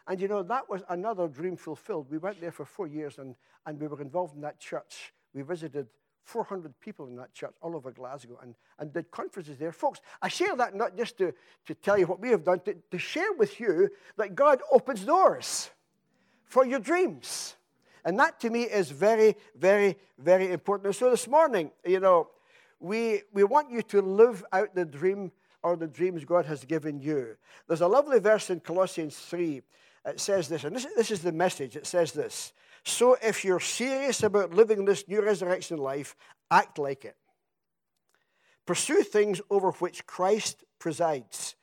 And 0.06 0.20
you 0.20 0.28
know, 0.28 0.42
that 0.42 0.68
was 0.68 0.82
another 0.88 1.28
dream 1.28 1.56
fulfilled. 1.56 2.08
We 2.10 2.18
went 2.18 2.40
there 2.40 2.52
for 2.52 2.64
four 2.64 2.86
years, 2.86 3.18
and, 3.18 3.34
and 3.66 3.80
we 3.80 3.86
were 3.86 4.00
involved 4.00 4.34
in 4.34 4.42
that 4.42 4.60
church. 4.60 5.12
We 5.32 5.42
visited 5.42 5.88
400 6.24 6.78
people 6.80 7.06
in 7.06 7.16
that 7.16 7.32
church 7.34 7.54
all 7.60 7.76
over 7.76 7.90
Glasgow 7.90 8.38
and, 8.42 8.54
and 8.78 8.92
did 8.92 9.10
conferences 9.10 9.58
there. 9.58 9.72
Folks, 9.72 10.00
I 10.22 10.28
share 10.28 10.56
that 10.56 10.74
not 10.74 10.96
just 10.96 11.18
to, 11.18 11.34
to 11.66 11.74
tell 11.74 11.98
you 11.98 12.06
what 12.06 12.20
we 12.20 12.30
have 12.30 12.44
done, 12.44 12.60
to, 12.60 12.74
to 12.90 12.98
share 12.98 13.32
with 13.34 13.60
you 13.60 13.90
that 14.16 14.34
God 14.34 14.60
opens 14.72 15.04
doors 15.04 15.70
for 16.44 16.64
your 16.64 16.80
dreams. 16.80 17.56
And 18.04 18.18
that 18.18 18.38
to 18.40 18.50
me 18.50 18.62
is 18.62 18.90
very, 18.90 19.36
very, 19.56 19.96
very 20.18 20.52
important. 20.52 20.94
So 20.94 21.10
this 21.10 21.26
morning, 21.26 21.70
you 21.84 22.00
know, 22.00 22.28
we, 22.78 23.22
we 23.32 23.44
want 23.44 23.70
you 23.70 23.82
to 23.82 24.02
live 24.02 24.44
out 24.52 24.74
the 24.74 24.84
dream 24.84 25.32
or 25.62 25.76
the 25.76 25.86
dreams 25.86 26.24
God 26.24 26.44
has 26.44 26.64
given 26.64 27.00
you. 27.00 27.36
There's 27.66 27.80
a 27.80 27.88
lovely 27.88 28.20
verse 28.20 28.50
in 28.50 28.60
Colossians 28.60 29.16
3. 29.16 29.62
It 30.04 30.20
says 30.20 30.48
this, 30.48 30.64
and 30.64 30.76
this, 30.76 30.86
this 30.94 31.10
is 31.10 31.22
the 31.22 31.32
message. 31.32 31.76
It 31.76 31.86
says 31.86 32.12
this 32.12 32.52
So 32.84 33.16
if 33.22 33.44
you're 33.44 33.60
serious 33.60 34.22
about 34.22 34.52
living 34.52 34.84
this 34.84 35.08
new 35.08 35.22
resurrection 35.22 35.78
life, 35.78 36.14
act 36.50 36.78
like 36.78 37.06
it. 37.06 37.16
Pursue 38.66 39.02
things 39.02 39.40
over 39.50 39.72
which 39.72 40.06
Christ 40.06 40.64
presides. 40.78 41.56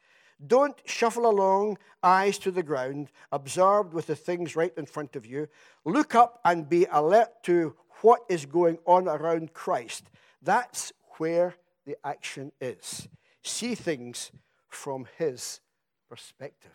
Don't 0.45 0.79
shuffle 0.85 1.29
along, 1.29 1.77
eyes 2.01 2.37
to 2.39 2.51
the 2.51 2.63
ground, 2.63 3.11
absorbed 3.31 3.93
with 3.93 4.07
the 4.07 4.15
things 4.15 4.55
right 4.55 4.73
in 4.77 4.85
front 4.85 5.15
of 5.15 5.25
you. 5.25 5.47
Look 5.85 6.15
up 6.15 6.39
and 6.43 6.67
be 6.67 6.85
alert 6.91 7.43
to 7.43 7.75
what 8.01 8.21
is 8.29 8.45
going 8.45 8.79
on 8.85 9.07
around 9.07 9.53
Christ. 9.53 10.09
That's 10.41 10.91
where 11.17 11.55
the 11.85 11.95
action 12.03 12.51
is. 12.59 13.07
See 13.43 13.75
things 13.75 14.31
from 14.67 15.07
his 15.17 15.59
perspective. 16.09 16.71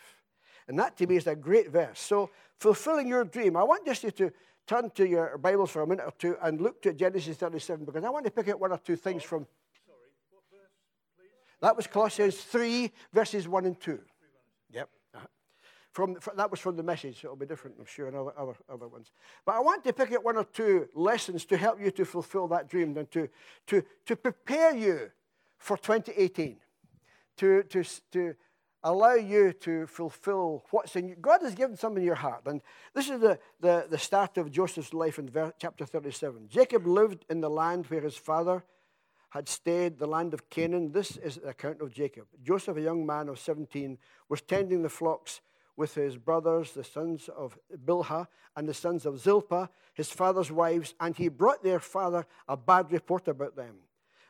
And 0.68 0.78
that 0.78 0.96
to 0.98 1.06
me 1.06 1.16
is 1.16 1.26
a 1.26 1.36
great 1.36 1.70
verse. 1.70 2.00
So, 2.00 2.30
fulfilling 2.58 3.08
your 3.08 3.24
dream, 3.24 3.56
I 3.56 3.62
want 3.62 3.86
just 3.86 4.02
you 4.02 4.10
to 4.12 4.32
turn 4.66 4.90
to 4.90 5.06
your 5.06 5.38
Bibles 5.38 5.70
for 5.70 5.82
a 5.82 5.86
minute 5.86 6.04
or 6.06 6.12
two 6.18 6.36
and 6.42 6.60
look 6.60 6.82
to 6.82 6.92
Genesis 6.92 7.36
37 7.36 7.84
because 7.84 8.04
I 8.04 8.10
want 8.10 8.24
to 8.24 8.30
pick 8.30 8.48
out 8.48 8.60
one 8.60 8.72
or 8.72 8.78
two 8.78 8.96
things 8.96 9.22
from 9.22 9.46
that 11.66 11.76
was 11.76 11.88
Colossians 11.88 12.36
3, 12.36 12.92
verses 13.12 13.48
1 13.48 13.64
and 13.64 13.80
2. 13.80 13.98
Yep. 14.70 14.88
From, 15.90 16.16
that 16.36 16.48
was 16.48 16.60
from 16.60 16.76
the 16.76 16.82
message. 16.84 17.24
It'll 17.24 17.34
be 17.34 17.44
different, 17.44 17.76
I'm 17.80 17.86
sure, 17.86 18.06
in 18.06 18.14
other, 18.14 18.30
other, 18.38 18.54
other 18.72 18.86
ones. 18.86 19.10
But 19.44 19.56
I 19.56 19.60
want 19.60 19.82
to 19.82 19.92
pick 19.92 20.12
out 20.12 20.22
one 20.22 20.36
or 20.36 20.44
two 20.44 20.88
lessons 20.94 21.44
to 21.46 21.56
help 21.56 21.80
you 21.80 21.90
to 21.90 22.04
fulfill 22.04 22.46
that 22.48 22.68
dream 22.68 22.96
and 22.96 23.10
to, 23.10 23.28
to, 23.66 23.82
to 24.04 24.14
prepare 24.14 24.76
you 24.76 25.10
for 25.58 25.76
2018, 25.76 26.58
to, 27.38 27.64
to, 27.64 27.84
to 28.12 28.34
allow 28.84 29.14
you 29.14 29.52
to 29.54 29.88
fulfill 29.88 30.64
what's 30.70 30.94
in 30.94 31.08
you. 31.08 31.16
God 31.16 31.42
has 31.42 31.56
given 31.56 31.76
something 31.76 32.00
in 32.00 32.06
your 32.06 32.14
heart. 32.14 32.42
And 32.46 32.60
this 32.94 33.10
is 33.10 33.18
the, 33.18 33.40
the, 33.58 33.88
the 33.90 33.98
start 33.98 34.38
of 34.38 34.52
Joseph's 34.52 34.94
life 34.94 35.18
in 35.18 35.28
chapter 35.58 35.84
37. 35.84 36.46
Jacob 36.48 36.86
lived 36.86 37.24
in 37.28 37.40
the 37.40 37.50
land 37.50 37.86
where 37.86 38.02
his 38.02 38.16
father 38.16 38.62
had 39.36 39.48
stayed 39.50 39.98
the 39.98 40.06
land 40.06 40.32
of 40.32 40.48
Canaan. 40.48 40.92
This 40.92 41.18
is 41.18 41.36
the 41.36 41.48
account 41.48 41.82
of 41.82 41.92
Jacob. 41.92 42.24
Joseph, 42.42 42.78
a 42.78 42.80
young 42.80 43.04
man 43.04 43.28
of 43.28 43.38
17, 43.38 43.98
was 44.30 44.40
tending 44.40 44.82
the 44.82 44.88
flocks 44.88 45.42
with 45.76 45.94
his 45.94 46.16
brothers, 46.16 46.72
the 46.72 46.82
sons 46.82 47.28
of 47.36 47.58
Bilhah 47.84 48.28
and 48.56 48.66
the 48.66 48.72
sons 48.72 49.04
of 49.04 49.20
Zilpah, 49.20 49.68
his 49.92 50.10
father's 50.10 50.50
wives, 50.50 50.94
and 51.00 51.14
he 51.14 51.28
brought 51.28 51.62
their 51.62 51.80
father 51.80 52.24
a 52.48 52.56
bad 52.56 52.90
report 52.90 53.28
about 53.28 53.56
them. 53.56 53.76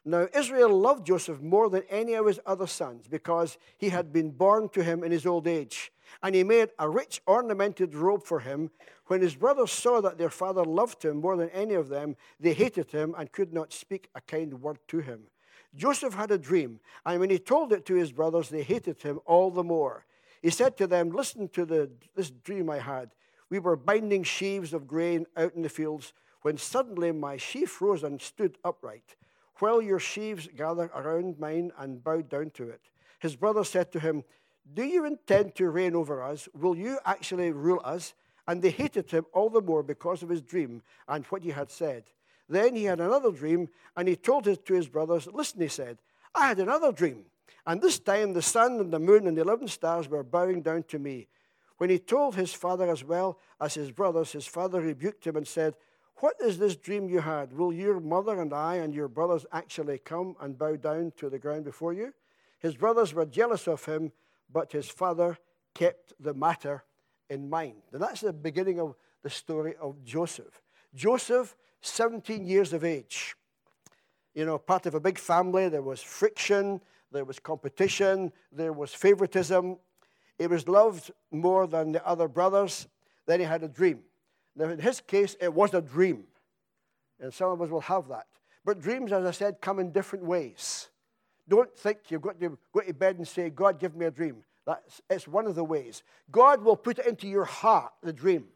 Now, 0.09 0.29
Israel 0.33 0.71
loved 0.71 1.05
Joseph 1.05 1.43
more 1.43 1.69
than 1.69 1.83
any 1.91 2.15
of 2.15 2.27
his 2.27 2.39
other 2.47 2.69
sons 2.69 3.09
because 3.09 3.59
he 3.77 3.89
had 3.89 4.13
been 4.13 4.31
born 4.31 4.69
to 4.69 4.85
him 4.85 5.03
in 5.03 5.11
his 5.11 5.27
old 5.27 5.49
age. 5.49 5.91
And 6.23 6.33
he 6.33 6.45
made 6.45 6.71
a 6.79 6.89
rich 6.89 7.21
ornamented 7.27 7.93
robe 7.93 8.23
for 8.25 8.39
him. 8.39 8.71
When 9.09 9.21
his 9.21 9.35
brothers 9.35 9.73
saw 9.73 10.01
that 10.01 10.17
their 10.17 10.31
father 10.31 10.65
loved 10.65 11.05
him 11.05 11.21
more 11.21 11.37
than 11.37 11.51
any 11.51 11.75
of 11.75 11.89
them, 11.89 12.15
they 12.39 12.53
hated 12.53 12.93
him 12.93 13.17
and 13.19 13.33
could 13.33 13.53
not 13.53 13.73
speak 13.73 14.09
a 14.15 14.21
kind 14.21 14.63
word 14.63 14.79
to 14.89 15.01
him. 15.01 15.25
Joseph 15.75 16.15
had 16.15 16.31
a 16.31 16.39
dream, 16.39 16.79
and 17.05 17.19
when 17.19 17.29
he 17.31 17.39
told 17.41 17.73
it 17.73 17.85
to 17.87 17.95
his 17.95 18.13
brothers, 18.13 18.49
they 18.49 18.63
hated 18.63 19.03
him 19.03 19.19
all 19.27 19.51
the 19.51 19.65
more. 19.65 20.07
He 20.41 20.51
said 20.51 20.77
to 20.77 20.87
them, 20.87 21.11
Listen 21.11 21.49
to 21.49 21.65
the, 21.65 21.91
this 22.15 22.31
dream 22.31 22.71
I 22.71 22.79
had. 22.79 23.11
We 23.51 23.59
were 23.59 23.77
binding 23.77 24.23
sheaves 24.23 24.73
of 24.73 24.87
grain 24.87 25.27
out 25.37 25.55
in 25.55 25.63
the 25.63 25.69
fields 25.69 26.13
when 26.43 26.59
suddenly 26.59 27.11
my 27.11 27.37
sheaf 27.37 27.83
rose 27.83 28.05
and 28.05 28.21
stood 28.21 28.57
upright, 28.65 29.17
while 29.59 29.81
your 29.81 29.99
sheaves 29.99 30.49
gathered 30.57 30.91
around 30.95 31.39
mine 31.39 31.73
and 31.79 32.03
bowed 32.03 32.29
down 32.29 32.51
to 32.51 32.69
it. 32.69 32.81
His 33.19 33.37
brothers 33.37 33.69
said 33.69 33.93
to 33.93 34.01
him, 34.01 34.25
do 34.75 34.83
you 34.83 35.05
intend 35.05 35.55
to 35.55 35.71
reign 35.71 35.95
over 35.95 36.23
us? 36.23 36.49
Will 36.53 36.77
you 36.77 36.99
actually 37.05 37.53
rule 37.53 37.81
us? 37.85 38.15
And 38.49 38.61
they 38.61 38.71
hated 38.71 39.11
him 39.11 39.27
all 39.33 39.49
the 39.49 39.61
more 39.61 39.83
because 39.83 40.23
of 40.23 40.29
his 40.29 40.43
dream 40.43 40.83
and 41.09 41.25
what 41.27 41.43
he 41.43 41.51
had 41.51 41.71
said. 41.71 42.05
Then 42.49 42.77
he 42.77 42.85
had 42.85 43.01
another 43.01 43.33
dream, 43.33 43.69
and 43.97 44.07
he 44.07 44.15
told 44.15 44.47
it 44.47 44.65
to 44.67 44.75
his 44.75 44.89
brothers. 44.89 45.29
Listen, 45.33 45.61
he 45.61 45.69
said, 45.69 45.99
I 46.35 46.49
had 46.49 46.59
another 46.61 46.93
dream, 46.93 47.25
and 47.67 47.81
this 47.81 47.99
time 47.99 48.33
the 48.33 48.43
sun 48.43 48.79
and 48.79 48.93
the 48.93 49.01
moon 49.01 49.27
and 49.27 49.37
the 49.37 49.43
eleven 49.43 49.67
stars 49.67 50.09
were 50.09 50.23
bowing 50.23 50.63
down 50.63 50.85
to 50.85 50.99
me. 50.99 51.27
When 51.79 51.91
he 51.91 51.99
told 51.99 52.37
his 52.37 52.53
father 52.53 52.89
as 52.89 53.03
well 53.03 53.39
as 53.61 53.75
his 53.75 53.91
brothers, 53.91 54.33
his 54.33 54.47
father 54.47 54.81
rebuked 54.81 55.27
him 55.27 55.37
and 55.37 55.47
said, 55.47 55.75
What 56.20 56.37
is 56.40 56.58
this 56.58 56.76
dream 56.76 57.08
you 57.08 57.20
had? 57.20 57.52
Will 57.52 57.73
your 57.73 58.00
mother 58.00 58.40
and 58.40 58.52
I 58.54 58.76
and 58.76 58.94
your 58.94 59.08
brothers 59.08 59.44
actually 59.52 59.99
come 59.99 60.35
and 60.40 60.58
bow 60.58 60.76
down 60.76 61.12
to 61.18 61.28
the 61.28 61.38
ground 61.38 61.64
before 61.64 61.92
you? 61.92 62.14
His 62.58 62.75
brothers 62.75 63.12
were 63.12 63.26
jealous 63.26 63.68
of 63.68 63.85
him, 63.85 64.12
but 64.50 64.73
his 64.73 64.88
father 64.88 65.37
kept 65.75 66.14
the 66.18 66.32
matter 66.32 66.85
in 67.28 67.50
mind. 67.50 67.82
And 67.92 68.00
that's 68.00 68.23
the 68.23 68.32
beginning 68.32 68.80
of 68.80 68.94
the 69.23 69.28
story 69.28 69.75
of 69.78 70.02
Joseph. 70.04 70.62
Joseph, 70.94 71.54
17 71.82 72.46
years 72.46 72.73
of 72.73 72.82
age. 72.82 73.37
You 74.35 74.46
know, 74.46 74.58
part 74.58 74.87
of 74.87 74.94
a 74.94 75.00
big 75.00 75.18
family, 75.18 75.68
there 75.68 75.82
was 75.82 76.00
friction, 76.00 76.80
there 77.12 77.25
was 77.25 77.38
competition, 77.38 78.32
there 78.50 78.73
was 78.73 78.94
favoritism. 78.94 79.76
He 80.38 80.46
was 80.46 80.66
loved 80.66 81.11
more 81.30 81.66
than 81.66 81.92
the 81.92 82.06
other 82.06 82.28
brothers. 82.28 82.88
Then 83.26 83.40
he 83.40 83.46
had 83.46 83.62
a 83.62 83.68
dream. 83.68 84.00
Now, 84.57 84.71
in 84.71 84.79
his 84.79 85.01
case, 85.01 85.37
it 85.41 85.53
was 85.53 85.75
a 85.75 85.83
dream. 85.83 86.25
And 87.21 87.33
some 87.33 87.51
of 87.51 87.61
us 87.63 87.71
will 87.71 87.81
have 87.83 88.09
that. 88.09 88.27
But 88.65 88.81
dreams, 88.81 89.13
as 89.13 89.25
I 89.25 89.31
said, 89.31 89.61
come 89.61 89.79
in 89.79 89.93
different 89.93 90.25
ways. 90.25 90.89
Don't 91.49 91.73
think 91.77 91.99
you've 92.09 92.23
got 92.23 92.41
to 92.41 92.59
go 92.73 92.81
to 92.81 92.93
bed 92.95 93.17
and 93.19 93.29
say, 93.29 93.51
God, 93.51 93.79
give 93.79 93.95
me 93.95 94.07
a 94.07 94.11
dream. 94.11 94.43
That's, 94.67 95.01
it's 95.09 95.29
one 95.29 95.47
of 95.47 95.55
the 95.55 95.63
ways. 95.63 96.03
God 96.31 96.63
will 96.65 96.77
put 96.77 96.99
it 96.99 97.07
into 97.07 97.29
your 97.29 97.45
heart, 97.45 97.93
the 98.03 98.13
dream, 98.13 98.47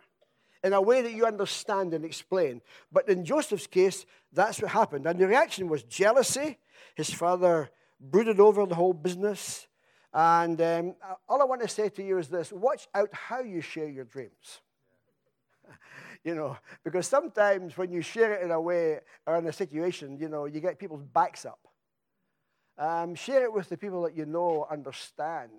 in 0.65 0.73
a 0.73 0.83
way 0.83 1.03
that 1.03 1.13
you 1.13 1.25
understand 1.25 1.95
and 1.95 2.05
explain. 2.05 2.61
But 2.91 3.09
in 3.09 3.25
Joseph's 3.25 3.69
case, 3.69 4.05
that's 4.33 4.61
what 4.61 4.73
happened. 4.73 5.07
And 5.07 5.19
the 5.21 5.29
reaction 5.29 5.69
was 5.69 5.85
jealousy. 5.85 6.59
His 6.97 7.13
father 7.13 7.71
brooded 8.01 8.41
over 8.41 8.67
the 8.67 8.75
whole 8.75 8.93
business. 8.93 9.69
And 10.13 10.61
um, 10.61 10.95
all 11.29 11.41
I 11.41 11.45
want 11.45 11.63
to 11.63 11.69
say 11.69 11.89
to 11.91 12.03
you 12.03 12.19
is 12.19 12.29
this 12.29 12.53
watch 12.53 12.89
out 12.95 13.11
how 13.13 13.41
you 13.41 13.61
share 13.61 13.89
your 13.89 14.05
dreams. 14.05 14.61
you 16.25 16.35
know, 16.35 16.57
because 16.85 17.07
sometimes 17.07 17.77
when 17.77 17.93
you 17.93 18.03
share 18.03 18.35
it 18.35 18.43
in 18.43 18.51
a 18.51 18.61
way 18.61 19.01
or 19.27 19.37
in 19.37 19.47
a 19.47 19.53
situation, 19.53 20.19
you 20.19 20.29
know, 20.29 20.47
you 20.47 20.61
get 20.61 20.79
people's 20.79 21.05
backs 21.05 21.45
up. 21.45 21.61
Um, 22.79 23.15
share 23.15 23.45
it 23.45 23.53
with 23.53 23.69
the 23.69 23.77
people 23.77 24.03
that 24.03 24.17
you 24.17 24.27
know 24.27 24.67
understand. 24.71 25.51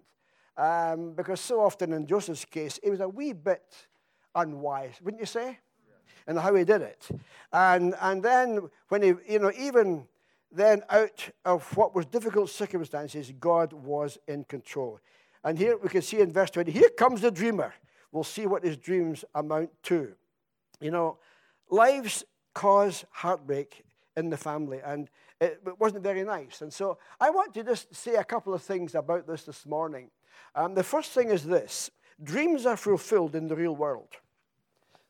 Um, 0.57 1.13
because 1.13 1.39
so 1.39 1.61
often 1.61 1.93
in 1.93 2.07
Joseph's 2.07 2.45
case, 2.45 2.79
it 2.83 2.89
was 2.89 2.99
a 2.99 3.07
wee 3.07 3.33
bit 3.33 3.87
unwise, 4.35 4.95
wouldn't 5.01 5.21
you 5.21 5.27
say? 5.27 5.45
Yeah. 5.47 5.93
And 6.27 6.39
how 6.39 6.55
he 6.55 6.63
did 6.63 6.81
it. 6.81 7.07
And, 7.53 7.95
and 8.01 8.23
then 8.23 8.69
when 8.89 9.01
he, 9.01 9.13
you 9.27 9.39
know, 9.39 9.51
even 9.57 10.07
then 10.51 10.83
out 10.89 11.29
of 11.45 11.65
what 11.77 11.95
was 11.95 12.05
difficult 12.05 12.49
circumstances, 12.49 13.31
God 13.39 13.71
was 13.71 14.17
in 14.27 14.43
control. 14.43 14.99
And 15.43 15.57
here 15.57 15.77
we 15.77 15.89
can 15.89 16.01
see 16.01 16.19
in 16.19 16.31
verse 16.31 16.51
20, 16.51 16.71
here 16.71 16.89
comes 16.89 17.21
the 17.21 17.31
dreamer. 17.31 17.73
We'll 18.11 18.23
see 18.23 18.45
what 18.45 18.63
his 18.63 18.77
dreams 18.77 19.23
amount 19.33 19.69
to. 19.83 20.13
You 20.79 20.91
know, 20.91 21.17
lives 21.69 22.23
cause 22.53 23.05
heartbreak 23.11 23.83
in 24.17 24.29
the 24.29 24.37
family, 24.37 24.79
and 24.83 25.09
it, 25.39 25.61
wasn't 25.79 26.03
very 26.03 26.23
nice. 26.23 26.61
And 26.61 26.71
so 26.71 26.97
I 27.19 27.29
want 27.29 27.53
to 27.53 27.63
just 27.63 27.93
say 27.95 28.15
a 28.15 28.23
couple 28.23 28.53
of 28.53 28.61
things 28.61 28.95
about 28.95 29.25
this 29.27 29.43
this 29.43 29.65
morning. 29.65 30.09
Um, 30.53 30.75
the 30.75 30.83
first 30.83 31.11
thing 31.11 31.29
is 31.29 31.43
this 31.43 31.89
dreams 32.21 32.65
are 32.65 32.77
fulfilled 32.77 33.35
in 33.35 33.47
the 33.47 33.55
real 33.55 33.75
world. 33.75 34.09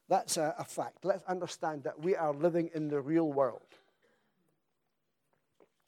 That's 0.08 0.38
a, 0.38 0.54
a 0.58 0.66
fact. 0.66 1.04
Let's 1.04 1.24
understand 1.24 1.84
that 1.84 2.00
we 2.00 2.16
are 2.16 2.34
living 2.34 2.70
in 2.76 2.90
the 2.90 3.02
real 3.02 3.32
world. 3.32 3.62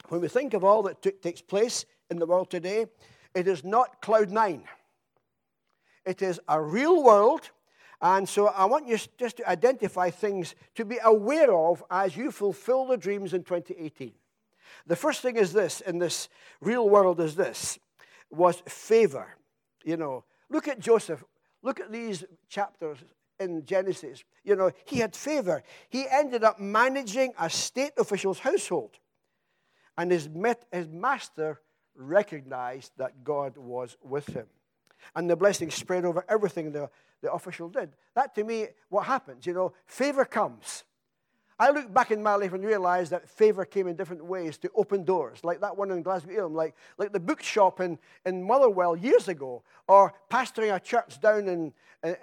When 0.09 0.21
we 0.21 0.27
think 0.27 0.53
of 0.53 0.63
all 0.63 0.83
that 0.83 1.01
t- 1.01 1.11
takes 1.11 1.41
place 1.41 1.85
in 2.09 2.19
the 2.19 2.25
world 2.25 2.49
today, 2.49 2.87
it 3.33 3.47
is 3.47 3.63
not 3.63 4.01
cloud 4.01 4.31
nine. 4.31 4.63
It 6.05 6.21
is 6.21 6.39
a 6.47 6.61
real 6.61 7.03
world. 7.03 7.51
And 8.01 8.27
so 8.27 8.47
I 8.47 8.65
want 8.65 8.87
you 8.87 8.97
just 9.17 9.37
to 9.37 9.49
identify 9.49 10.09
things 10.09 10.55
to 10.75 10.83
be 10.83 10.99
aware 11.03 11.53
of 11.53 11.83
as 11.89 12.17
you 12.17 12.31
fulfill 12.31 12.85
the 12.85 12.97
dreams 12.97 13.33
in 13.33 13.43
2018. 13.43 14.11
The 14.85 14.95
first 14.95 15.21
thing 15.21 15.37
is 15.37 15.53
this 15.53 15.79
in 15.81 15.99
this 15.99 16.27
real 16.59 16.89
world 16.89 17.19
is 17.21 17.35
this 17.35 17.79
was 18.29 18.61
favor. 18.67 19.37
You 19.85 19.97
know, 19.97 20.25
look 20.49 20.67
at 20.67 20.79
Joseph. 20.79 21.23
Look 21.61 21.79
at 21.79 21.91
these 21.91 22.25
chapters 22.49 22.97
in 23.39 23.65
Genesis. 23.65 24.23
You 24.43 24.55
know, 24.55 24.71
he 24.85 24.97
had 24.97 25.15
favor. 25.15 25.63
He 25.89 26.05
ended 26.09 26.43
up 26.43 26.59
managing 26.59 27.33
a 27.39 27.49
state 27.49 27.93
official's 27.97 28.39
household. 28.39 28.97
And 29.97 30.11
his, 30.11 30.27
met, 30.27 30.65
his 30.71 30.89
master 30.89 31.61
recognized 31.95 32.91
that 32.97 33.23
God 33.23 33.57
was 33.57 33.95
with 34.03 34.27
him. 34.27 34.47
And 35.15 35.29
the 35.29 35.35
blessing 35.35 35.71
spread 35.71 36.05
over 36.05 36.25
everything 36.27 36.71
the, 36.71 36.89
the 37.21 37.31
official 37.31 37.69
did. 37.69 37.89
That 38.15 38.35
to 38.35 38.43
me, 38.43 38.67
what 38.89 39.05
happens, 39.05 39.45
you 39.45 39.53
know, 39.53 39.73
favor 39.85 40.25
comes. 40.25 40.83
I 41.59 41.69
look 41.69 41.93
back 41.93 42.11
in 42.11 42.21
my 42.23 42.35
life 42.35 42.53
and 42.53 42.65
realize 42.65 43.11
that 43.11 43.29
favor 43.29 43.63
came 43.63 43.87
in 43.87 43.95
different 43.95 44.25
ways 44.25 44.57
to 44.59 44.71
open 44.75 45.03
doors, 45.03 45.43
like 45.43 45.61
that 45.61 45.77
one 45.77 45.91
in 45.91 46.01
Glasgow 46.01 46.33
Elim, 46.33 46.55
like, 46.55 46.75
like 46.97 47.13
the 47.13 47.19
bookshop 47.19 47.79
in, 47.79 47.99
in 48.25 48.43
Motherwell 48.43 48.95
years 48.95 49.27
ago, 49.27 49.63
or 49.87 50.13
pastoring 50.31 50.75
a 50.75 50.79
church 50.79 51.21
down 51.21 51.47
in, 51.47 51.73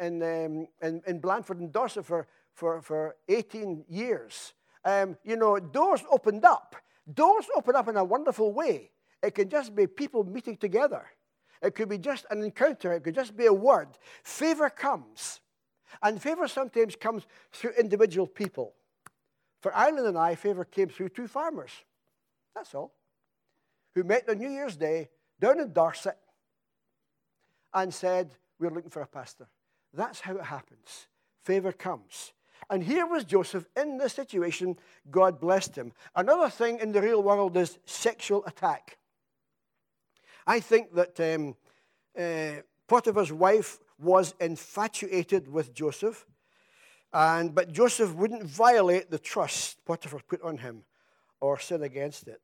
in, 0.00 0.22
um, 0.22 0.66
in, 0.82 1.02
in 1.06 1.20
Blandford 1.20 1.60
and 1.60 1.72
Dorset 1.72 2.04
for, 2.04 2.26
for, 2.52 2.82
for 2.82 3.16
18 3.28 3.84
years. 3.88 4.52
Um, 4.84 5.16
you 5.24 5.36
know, 5.36 5.58
doors 5.58 6.02
opened 6.10 6.44
up 6.44 6.74
Doors 7.14 7.46
open 7.56 7.76
up 7.76 7.88
in 7.88 7.96
a 7.96 8.04
wonderful 8.04 8.52
way. 8.52 8.90
It 9.22 9.34
can 9.34 9.48
just 9.48 9.74
be 9.74 9.86
people 9.86 10.24
meeting 10.24 10.56
together. 10.56 11.04
It 11.62 11.74
could 11.74 11.88
be 11.88 11.98
just 11.98 12.26
an 12.30 12.42
encounter. 12.42 12.92
It 12.92 13.04
could 13.04 13.14
just 13.14 13.36
be 13.36 13.46
a 13.46 13.52
word. 13.52 13.88
Favor 14.22 14.70
comes. 14.70 15.40
And 16.02 16.20
favor 16.20 16.48
sometimes 16.48 16.96
comes 16.96 17.26
through 17.52 17.72
individual 17.78 18.26
people. 18.26 18.74
For 19.60 19.74
Eileen 19.76 20.06
and 20.06 20.16
I, 20.16 20.34
favor 20.34 20.64
came 20.64 20.88
through 20.88 21.10
two 21.10 21.28
farmers. 21.28 21.72
That's 22.54 22.74
all. 22.74 22.94
Who 23.94 24.04
met 24.04 24.28
on 24.28 24.38
New 24.38 24.48
Year's 24.48 24.76
Day 24.76 25.10
down 25.40 25.60
in 25.60 25.72
Dorset 25.72 26.16
and 27.74 27.92
said, 27.92 28.34
We're 28.58 28.70
looking 28.70 28.90
for 28.90 29.02
a 29.02 29.06
pastor. 29.06 29.48
That's 29.92 30.20
how 30.20 30.36
it 30.36 30.44
happens. 30.44 31.08
Favor 31.44 31.72
comes. 31.72 32.32
And 32.68 32.84
here 32.84 33.06
was 33.06 33.24
Joseph 33.24 33.66
in 33.76 33.98
this 33.98 34.12
situation. 34.12 34.78
God 35.10 35.40
blessed 35.40 35.76
him. 35.76 35.92
Another 36.14 36.48
thing 36.48 36.78
in 36.78 36.92
the 36.92 37.02
real 37.02 37.22
world 37.22 37.56
is 37.56 37.78
sexual 37.84 38.44
attack. 38.46 38.98
I 40.50 40.58
think 40.58 40.92
that 40.96 41.20
um, 41.20 41.54
uh, 42.18 42.62
Potiphar's 42.88 43.32
wife 43.32 43.78
was 44.00 44.34
infatuated 44.40 45.46
with 45.46 45.72
Joseph, 45.72 46.26
and, 47.12 47.54
but 47.54 47.70
Joseph 47.70 48.12
wouldn't 48.16 48.42
violate 48.42 49.12
the 49.12 49.18
trust 49.20 49.84
Potiphar 49.84 50.20
put 50.26 50.42
on 50.42 50.58
him 50.58 50.82
or 51.40 51.60
sin 51.60 51.84
against 51.84 52.26
it. 52.26 52.40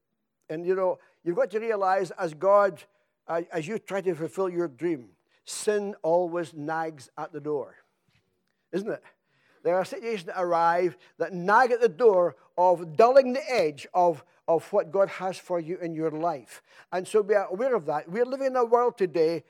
And 0.49 0.65
you 0.65 0.77
know, 0.77 1.01
you've 1.25 1.35
got 1.35 1.51
to 1.51 1.59
realize 1.59 2.13
as 2.13 2.33
God, 2.33 2.81
uh, 3.27 3.43
as 3.51 3.67
you 3.67 3.77
try 3.81 4.03
to 4.03 4.15
fulfill 4.15 4.51
your 4.51 4.69
dream, 4.69 5.09
sin 5.45 5.97
always 6.05 6.55
nags 6.55 7.11
at 7.19 7.33
the 7.33 7.41
door, 7.41 7.75
isn't 8.71 8.89
it? 8.89 9.03
There 9.67 9.77
are 9.77 9.85
situations 9.85 10.27
that 10.27 10.41
arrive 10.41 10.97
that 11.19 11.33
nag 11.33 11.73
at 11.73 11.81
the 11.81 11.89
door 11.89 12.37
of 12.57 12.97
dulling 12.97 13.33
the 13.33 13.53
edge 13.53 13.85
of, 13.93 14.25
of 14.47 14.65
what 14.73 14.93
God 14.93 15.09
has 15.09 15.37
for 15.39 15.59
you 15.59 15.77
in 15.79 15.93
your 15.93 16.13
life. 16.13 16.63
And 16.93 17.07
so 17.07 17.21
be 17.25 17.35
aware 17.35 17.75
of 17.75 17.85
that. 17.87 18.09
We're 18.09 18.25
living 18.25 18.47
in 18.47 18.55
a 18.55 18.65
world 18.65 18.97
today, 18.97 19.43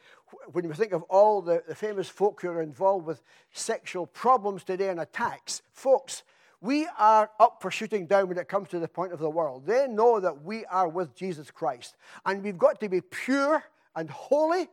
when 0.52 0.66
we 0.66 0.74
think 0.74 0.92
of 0.92 1.02
all 1.02 1.42
the, 1.42 1.62
the 1.68 1.74
famous 1.74 2.08
folk 2.08 2.40
who 2.40 2.48
are 2.48 2.62
involved 2.62 3.04
with 3.04 3.20
sexual 3.52 4.06
problems 4.06 4.64
today 4.64 4.88
and 4.88 5.00
attacks, 5.00 5.60
folks, 5.74 6.22
we 6.62 6.88
are 6.98 7.30
up 7.38 7.60
for 7.60 7.70
shooting 7.70 8.06
down 8.06 8.28
when 8.28 8.38
it 8.38 8.48
comes 8.48 8.70
to 8.70 8.78
the 8.78 8.88
point 8.88 9.12
of 9.12 9.18
the 9.18 9.28
world. 9.28 9.66
They 9.66 9.86
know 9.86 10.18
that 10.18 10.42
we 10.42 10.64
are 10.64 10.88
with 10.88 11.14
Jesus 11.14 11.50
Christ. 11.50 11.94
And 12.24 12.42
we've 12.42 12.56
got 12.56 12.80
to 12.80 12.88
be 12.88 13.02
pure 13.02 13.62
and 13.94 14.08
holy 14.08 14.68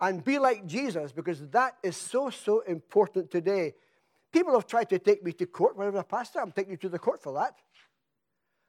and 0.00 0.24
be 0.24 0.38
like 0.38 0.66
Jesus 0.66 1.12
because 1.12 1.46
that 1.48 1.76
is 1.82 1.94
so, 1.94 2.30
so 2.30 2.60
important 2.60 3.30
today 3.30 3.74
People 4.36 4.52
have 4.52 4.66
tried 4.66 4.90
to 4.90 4.98
take 4.98 5.24
me 5.24 5.32
to 5.32 5.46
court 5.46 5.78
when 5.78 5.96
I 5.96 6.02
pastor. 6.02 6.42
I'm 6.42 6.52
taking 6.52 6.72
you 6.72 6.76
to 6.76 6.90
the 6.90 6.98
court 6.98 7.22
for 7.22 7.32
that. 7.32 7.54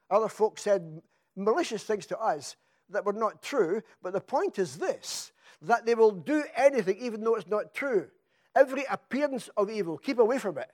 Other 0.09 0.29
folks 0.29 0.61
said 0.61 1.01
malicious 1.35 1.83
things 1.83 2.05
to 2.05 2.17
us 2.17 2.55
that 2.89 3.03
were 3.03 3.11
not 3.11 3.41
true, 3.41 3.81
but 4.01 4.13
the 4.13 4.21
point 4.21 4.59
is 4.59 4.77
this 4.77 5.33
that 5.63 5.85
they 5.85 5.93
will 5.93 6.11
do 6.11 6.45
anything 6.55 6.97
even 7.01 7.21
though 7.21 7.35
it's 7.35 7.49
not 7.49 7.73
true. 7.73 8.07
Every 8.55 8.85
appearance 8.89 9.49
of 9.57 9.69
evil, 9.69 9.97
keep 9.97 10.19
away 10.19 10.39
from 10.39 10.57
it. 10.57 10.71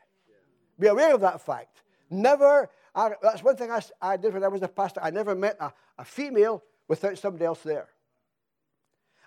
Be 0.79 0.85
aware 0.85 1.15
of 1.15 1.21
that 1.21 1.41
fact. 1.41 1.81
Never, 2.11 2.69
I, 2.93 3.13
that's 3.19 3.41
one 3.41 3.55
thing 3.55 3.71
I, 3.71 3.81
I, 3.99 4.15
did 4.15 4.35
when 4.35 4.43
I 4.43 4.47
was 4.47 4.61
a 4.61 4.67
pastor. 4.67 4.99
I 5.01 5.09
never 5.09 5.33
met 5.33 5.57
a, 5.59 5.73
a 5.97 6.05
female 6.05 6.61
without 6.87 7.17
somebody 7.17 7.45
else 7.45 7.63
there. 7.63 7.87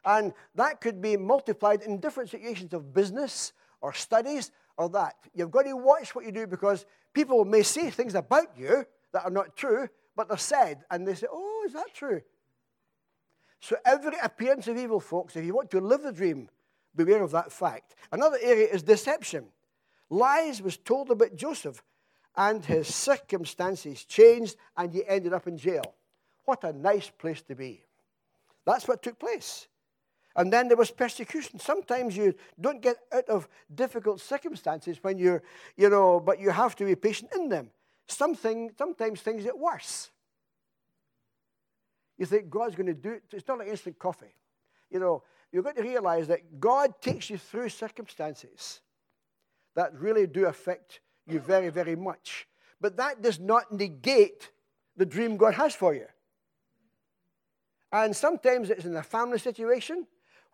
And 0.05 0.33
that 0.55 0.81
could 0.81 1.03
be 1.03 1.17
multiplied 1.17 1.83
in 1.83 1.99
different 1.99 2.31
situations 2.31 2.73
of 2.73 2.95
business 2.95 3.53
or 3.81 3.93
studies 3.93 4.53
or 4.77 4.89
that. 4.91 5.17
You've 5.35 5.51
got 5.51 5.63
to 5.63 5.77
watch 5.77 6.15
what 6.15 6.25
you 6.25 6.33
do 6.33 6.47
because 6.47 6.87
people 7.13 7.45
may 7.45 7.63
say 7.63 7.91
things 7.91 8.15
about 8.15 8.59
you 8.59 8.85
that 9.13 9.25
are 9.25 9.31
not 9.31 9.57
true, 9.57 9.89
but 10.15 10.29
they're 10.29 10.39
said, 10.39 10.85
and 10.91 11.07
they 11.07 11.15
say, 11.15 11.27
Oh, 11.31 11.65
is 11.67 11.73
that 11.73 11.95
true? 11.95 12.21
So, 13.61 13.77
every 13.85 14.17
appearance 14.23 14.69
of 14.69 14.77
evil, 14.77 15.01
folks, 15.01 15.35
if 15.37 15.45
you 15.45 15.55
want 15.55 15.71
to 15.71 15.81
live 15.81 16.03
the 16.03 16.13
dream, 16.13 16.49
beware 16.95 17.23
of 17.23 17.31
that 17.33 17.51
fact. 17.51 17.95
Another 18.13 18.39
area 18.43 18.69
is 18.69 18.83
deception. 18.83 19.47
Lies 20.11 20.63
was 20.63 20.77
told 20.77 21.11
about 21.11 21.35
Joseph, 21.35 21.83
and 22.37 22.65
his 22.65 22.95
circumstances 22.95 24.05
changed, 24.05 24.57
and 24.77 24.93
he 24.93 25.07
ended 25.07 25.33
up 25.33 25.47
in 25.47 25.57
jail. 25.57 25.95
What 26.45 26.65
a 26.65 26.73
nice 26.73 27.11
place 27.11 27.43
to 27.43 27.55
be. 27.55 27.83
That's 28.65 28.87
what 28.87 29.03
took 29.03 29.19
place. 29.19 29.69
And 30.37 30.53
then 30.53 30.69
there 30.69 30.77
was 30.77 30.91
persecution. 30.91 31.59
Sometimes 31.59 32.15
you 32.15 32.35
don't 32.61 32.83
get 32.83 32.99
out 33.11 33.29
of 33.29 33.49
difficult 33.75 34.21
circumstances 34.21 34.99
when 35.01 35.19
you're, 35.19 35.43
you 35.77 35.89
know, 35.89 36.21
but 36.21 36.39
you 36.39 36.51
have 36.51 36.77
to 36.77 36.85
be 36.85 36.95
patient 36.95 37.31
in 37.35 37.49
them. 37.49 37.71
Something, 38.07 38.71
sometimes 38.77 39.23
things 39.23 39.45
get 39.45 39.59
worse. 39.59 40.11
You 42.19 42.27
think 42.27 42.51
God's 42.51 42.77
going 42.77 42.87
to 42.87 42.95
do 42.95 43.13
it. 43.13 43.23
It's 43.33 43.49
not 43.49 43.59
like 43.59 43.69
instant 43.69 43.99
coffee. 43.99 44.35
You 44.91 45.01
know, 45.01 45.23
you've 45.51 45.65
got 45.65 45.77
to 45.77 45.83
realize 45.83 46.29
that 46.29 46.61
God 46.61 47.01
takes 47.01 47.31
you 47.31 47.39
through 47.39 47.71
circumstances 47.71 48.81
that 49.75 49.99
really 49.99 50.27
do 50.27 50.47
affect 50.47 51.01
you 51.27 51.41
very, 51.41 51.71
very 51.71 51.97
much. 51.97 52.47
But 52.79 52.99
that 52.99 53.23
does 53.23 53.41
not 53.41 53.73
negate 53.73 54.51
the 54.99 55.07
dream 55.07 55.39
God 55.39 55.55
has 55.55 55.75
for 55.75 55.95
you. 55.95 56.07
And 57.91 58.15
sometimes 58.15 58.69
it's 58.69 58.85
in 58.85 58.95
a 58.97 59.03
family 59.03 59.39
situation. 59.39 60.07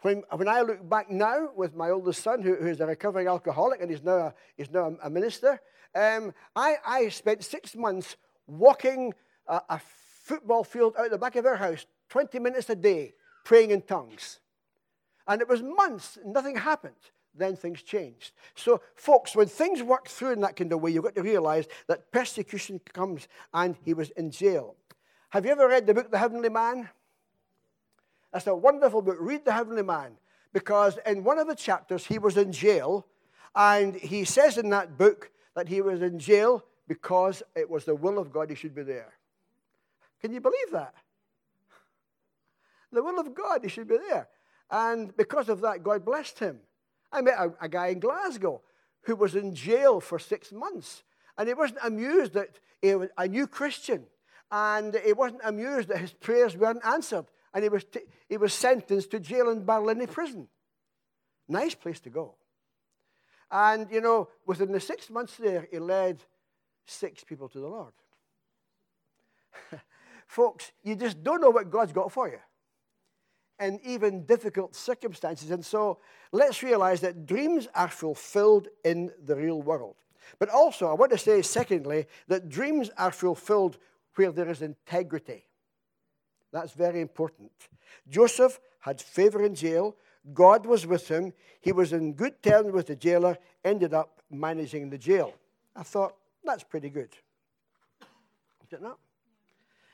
When, 0.03 0.23
when 0.31 0.49
I 0.49 0.63
look 0.63 0.89
back 0.89 1.11
now 1.11 1.51
with 1.57 1.75
my 1.75 1.91
oldest 1.91 2.23
son, 2.23 2.43
who, 2.43 2.57
who's 2.57 2.81
a 2.81 2.87
recovering 2.87 3.29
alcoholic 3.29 3.81
and 3.81 3.91
he's 3.91 4.03
now 4.03 4.35
a, 4.59 4.65
now 4.73 4.97
a 5.03 5.09
minister, 5.09 5.61
um, 5.95 6.35
I, 6.57 6.77
I 6.85 7.09
spent 7.09 7.45
six 7.45 7.77
months 7.77 8.17
walking 8.47 9.15
a, 9.47 9.63
a 9.69 9.81
football 10.25 10.65
field 10.65 10.95
out 10.99 11.11
the 11.11 11.19
back 11.19 11.37
of 11.37 11.47
our 11.47 11.57
house, 11.57 11.87
20 12.09 12.39
minutes 12.41 12.69
a 12.69 12.75
day, 12.75 13.15
praying 13.45 13.71
in 13.71 13.81
tongues. 13.83 14.41
And 15.29 15.41
it 15.41 15.49
was 15.49 15.63
months, 15.63 16.19
nothing 16.25 16.57
happened. 16.57 16.95
Then 17.35 17.57
things 17.57 17.83
changed. 17.83 18.33
So, 18.55 18.83
folks, 18.95 19.35
when 19.35 19.47
things 19.47 19.83
work 19.83 20.09
through 20.09 20.33
in 20.33 20.41
that 20.41 20.57
kind 20.57 20.73
of 20.73 20.83
way, 20.83 20.91
you've 20.91 21.05
got 21.05 21.15
to 21.15 21.23
realize 21.23 21.67
that 21.87 22.13
persecution 22.13 22.79
comes, 22.93 23.27
and 23.55 23.75
he 23.85 23.95
was 23.95 24.11
in 24.11 24.31
jail. 24.31 24.77
Have 25.31 25.47
you 25.47 25.53
ever 25.53 25.67
read 25.67 25.87
the 25.87 25.95
book 25.95 26.11
The 26.11 26.19
Heavenly 26.19 26.51
Man? 26.51 26.91
That's 28.33 28.47
a 28.47 28.55
wonderful 28.55 29.03
book. 29.03 29.19
Read 29.21 29.45
The 29.45 29.53
Heavenly 29.53 29.83
Man 29.83 30.17
because 30.53 30.99
in 31.07 31.25
one 31.25 31.39
of 31.39 31.47
the 31.47 31.55
chapters 31.55 32.07
he 32.07 32.19
was 32.19 32.37
in 32.37 32.53
jail, 32.53 33.07
and 33.55 33.95
he 33.95 34.25
says 34.25 34.59
in 34.59 34.71
that 34.71 34.97
book 34.97 35.31
that 35.55 35.69
he 35.69 35.81
was 35.81 36.01
in 36.03 36.19
jail 36.19 36.65
because 36.89 37.43
it 37.55 37.69
was 37.69 37.85
the 37.85 37.95
will 37.95 38.19
of 38.19 38.33
God 38.33 38.51
he 38.51 38.57
should 38.57 38.75
be 38.75 38.83
there. 38.83 39.13
Can 40.21 40.33
you 40.33 40.41
believe 40.41 40.71
that? 40.73 40.95
The 42.93 43.03
will 43.03 43.19
of 43.19 43.35
God, 43.35 43.61
he 43.63 43.69
should 43.69 43.89
be 43.89 43.97
there. 43.97 44.29
And 44.71 45.17
because 45.17 45.49
of 45.49 45.61
that, 45.63 45.83
God 45.83 46.05
blessed 46.05 46.39
him. 46.39 46.61
I 47.11 47.23
met 47.23 47.35
a, 47.39 47.53
a 47.61 47.69
guy 47.69 47.89
in 47.89 48.01
Glasgow 48.01 48.63
who 49.03 49.17
was 49.17 49.35
in 49.35 49.55
jail 49.55 50.01
for 50.01 50.19
six 50.19 50.53
months, 50.53 51.03
and 51.37 51.49
he 51.49 51.55
wasn't 51.55 51.81
amused 51.83 52.35
that 52.35 52.61
he 52.81 52.95
was 52.95 53.09
a 53.19 53.27
new 53.27 53.47
Christian, 53.47 54.05
and 54.51 54.99
he 55.05 55.13
wasn't 55.13 55.41
amused 55.45 55.89
that 55.89 55.99
his 55.99 56.13
prayers 56.13 56.57
weren't 56.57 56.85
answered 56.85 57.27
and 57.55 57.63
he 57.63 57.69
was, 57.69 57.85
t- 57.85 58.01
he 58.29 58.37
was 58.37 58.53
sentenced 58.53 59.11
to 59.11 59.21
jail 59.21 59.51
in 59.51 59.65
Barlinnie 59.65 60.11
prison. 60.11 60.49
Nice 61.49 61.75
place 61.75 62.01
to 62.01 62.11
go. 62.11 62.37
And, 63.51 63.89
you 63.91 64.01
know, 64.01 64.29
within 64.47 64.73
the 64.73 64.81
six 64.81 65.11
months 65.11 65.37
there, 65.37 65.69
he 65.71 65.79
led 65.79 66.25
six 66.87 67.23
people 67.23 67.49
to 67.51 67.59
the 67.59 67.69
Lord. 67.69 67.93
Folks, 70.27 70.73
you 70.83 70.97
just 70.97 71.23
don't 71.23 71.43
know 71.43 71.51
what 71.51 71.71
God's 71.71 71.93
got 71.93 72.11
for 72.11 72.29
you. 72.29 72.39
And 73.59 73.79
even 73.85 74.25
difficult 74.25 74.75
circumstances. 74.75 75.51
And 75.51 75.65
so 75.65 75.99
let's 76.33 76.63
realize 76.63 77.03
that 77.03 77.27
dreams 77.27 77.69
are 77.75 77.89
fulfilled 77.89 78.69
in 78.85 79.11
the 79.23 79.37
real 79.37 79.61
world. 79.61 79.97
But 80.39 80.49
also, 80.49 80.89
I 80.89 80.95
want 80.95 81.13
to 81.13 81.19
say, 81.19 81.43
secondly, 81.43 82.07
that 82.29 82.49
dreams 82.49 82.91
are 82.97 83.13
fulfilled 83.13 83.77
where 84.15 84.33
there 84.33 84.49
is 84.49 84.63
integrity. 84.63 85.45
That's 86.53 86.73
very 86.73 87.01
important. 87.01 87.51
Joseph 88.09 88.61
had 88.81 89.01
favor 89.01 89.43
in 89.43 89.55
jail. 89.55 89.97
God 90.35 90.67
was 90.67 90.87
with 90.87 91.09
him. 91.09 91.33
He 91.61 91.73
was 91.73 91.93
in 91.93 92.13
good 92.13 92.43
terms 92.43 92.73
with 92.73 92.87
the 92.87 92.97
jailer, 92.97 93.39
ended 93.65 93.95
up 93.95 94.21
managing 94.31 94.91
the 94.91 94.99
jail. 94.99 95.35
I 95.75 95.83
thought, 95.83 96.15
that's 96.45 96.65
pretty 96.65 96.91
good. 96.91 97.11
Is 98.67 98.73
it 98.73 98.83
not? 98.83 98.99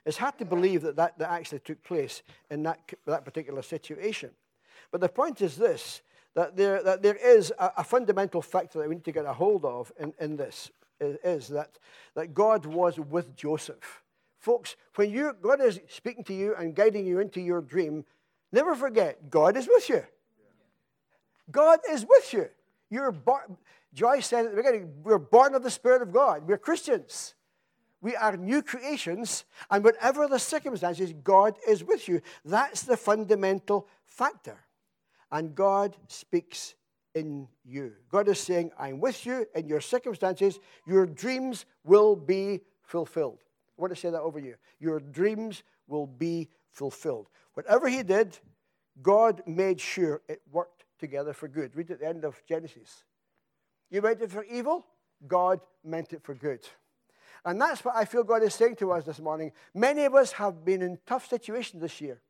It's 0.04 0.16
hard 0.16 0.38
to 0.38 0.44
believe 0.44 0.82
that 0.82 0.96
that, 0.96 1.18
that 1.18 1.30
actually 1.30 1.60
took 1.60 1.82
place 1.82 2.22
in 2.50 2.62
that, 2.62 2.80
that 3.06 3.24
particular 3.24 3.62
situation. 3.62 4.30
But 4.90 5.00
the 5.00 5.08
point 5.08 5.40
is 5.42 5.56
this 5.56 6.02
that 6.34 6.56
there, 6.56 6.82
that 6.82 7.02
there 7.02 7.16
is 7.16 7.52
a, 7.58 7.72
a 7.78 7.84
fundamental 7.84 8.40
factor 8.40 8.78
that 8.78 8.88
we 8.88 8.94
need 8.94 9.04
to 9.04 9.12
get 9.12 9.24
a 9.24 9.32
hold 9.32 9.64
of 9.64 9.90
in, 9.98 10.14
in 10.20 10.36
this 10.36 10.70
is, 11.00 11.48
that, 11.48 11.78
that 12.14 12.34
God 12.34 12.66
was 12.66 12.98
with 12.98 13.36
Joseph. 13.36 14.02
Folks, 14.48 14.76
when 14.94 15.10
you, 15.10 15.34
God 15.42 15.60
is 15.60 15.78
speaking 15.88 16.24
to 16.24 16.32
you 16.32 16.54
and 16.54 16.74
guiding 16.74 17.04
you 17.04 17.20
into 17.20 17.38
your 17.38 17.60
dream, 17.60 18.06
never 18.50 18.74
forget 18.74 19.28
God 19.28 19.58
is 19.58 19.68
with 19.68 19.90
you. 19.90 20.02
God 21.50 21.80
is 21.90 22.06
with 22.08 22.32
you. 22.32 22.48
You're 22.88 23.14
Joyce 23.92 24.26
said 24.26 24.46
at 24.46 24.52
the 24.52 24.56
beginning, 24.56 24.90
we're 25.02 25.18
born 25.18 25.54
of 25.54 25.62
the 25.62 25.70
Spirit 25.70 26.00
of 26.00 26.14
God. 26.14 26.48
We're 26.48 26.56
Christians. 26.56 27.34
We 28.00 28.16
are 28.16 28.38
new 28.38 28.62
creations, 28.62 29.44
and 29.70 29.84
whatever 29.84 30.26
the 30.26 30.38
circumstances, 30.38 31.12
God 31.22 31.58
is 31.68 31.84
with 31.84 32.08
you. 32.08 32.22
That's 32.42 32.84
the 32.84 32.96
fundamental 32.96 33.86
factor. 34.06 34.60
And 35.30 35.54
God 35.54 35.94
speaks 36.06 36.74
in 37.14 37.48
you. 37.66 37.92
God 38.10 38.28
is 38.28 38.40
saying, 38.40 38.70
I'm 38.78 38.98
with 38.98 39.26
you 39.26 39.46
in 39.54 39.68
your 39.68 39.82
circumstances. 39.82 40.58
Your 40.86 41.04
dreams 41.04 41.66
will 41.84 42.16
be 42.16 42.60
fulfilled. 42.80 43.40
I 43.78 43.80
want 43.80 43.94
to 43.94 44.00
say 44.00 44.10
that 44.10 44.20
over 44.20 44.38
you. 44.38 44.56
Your 44.80 44.98
dreams 44.98 45.62
will 45.86 46.06
be 46.06 46.48
fulfilled. 46.72 47.28
Whatever 47.54 47.88
he 47.88 48.02
did, 48.02 48.38
God 49.00 49.42
made 49.46 49.80
sure 49.80 50.22
it 50.28 50.42
worked 50.50 50.84
together 50.98 51.32
for 51.32 51.46
good. 51.46 51.76
Read 51.76 51.90
at 51.90 52.00
the 52.00 52.06
end 52.06 52.24
of 52.24 52.42
Genesis. 52.48 53.04
You 53.90 54.02
meant 54.02 54.20
it 54.20 54.30
for 54.30 54.44
evil, 54.44 54.86
God 55.26 55.60
meant 55.84 56.12
it 56.12 56.22
for 56.22 56.34
good. 56.34 56.66
And 57.44 57.60
that's 57.60 57.84
what 57.84 57.94
I 57.96 58.04
feel 58.04 58.24
God 58.24 58.42
is 58.42 58.54
saying 58.54 58.76
to 58.76 58.92
us 58.92 59.04
this 59.04 59.20
morning. 59.20 59.52
Many 59.74 60.04
of 60.04 60.14
us 60.14 60.32
have 60.32 60.64
been 60.64 60.82
in 60.82 60.98
tough 61.06 61.28
situations 61.28 61.80
this 61.80 62.00
year, 62.00 62.20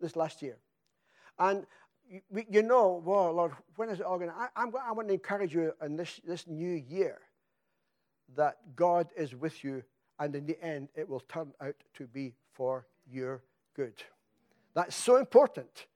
this 0.00 0.16
last 0.16 0.40
year. 0.42 0.56
And 1.38 1.66
you 2.50 2.62
know, 2.62 3.02
well, 3.04 3.32
Lord, 3.32 3.52
when 3.76 3.90
is 3.90 4.00
it 4.00 4.06
all 4.06 4.18
going 4.18 4.30
to? 4.30 4.36
I, 4.36 4.48
I 4.56 4.92
want 4.92 5.08
to 5.08 5.14
encourage 5.14 5.54
you 5.54 5.74
in 5.84 5.96
this, 5.96 6.20
this 6.26 6.46
new 6.46 6.72
year 6.72 7.18
that 8.34 8.56
God 8.74 9.08
is 9.14 9.34
with 9.34 9.62
you 9.62 9.84
and 10.18 10.34
in 10.34 10.46
the 10.46 10.62
end, 10.62 10.88
it 10.94 11.08
will 11.08 11.20
turn 11.20 11.52
out 11.60 11.76
to 11.94 12.06
be 12.06 12.34
for 12.52 12.86
your 13.10 13.42
good. 13.74 13.94
That's 14.74 14.96
so 14.96 15.16
important. 15.16 15.86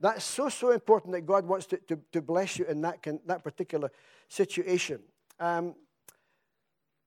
That's 0.00 0.24
so, 0.24 0.48
so 0.48 0.70
important 0.70 1.12
that 1.14 1.22
God 1.22 1.46
wants 1.46 1.66
to, 1.66 1.76
to, 1.88 1.98
to 2.12 2.22
bless 2.22 2.58
you 2.58 2.64
in 2.66 2.80
that, 2.82 3.02
can, 3.02 3.20
that 3.26 3.42
particular 3.42 3.90
situation. 4.28 5.00
Um, 5.40 5.74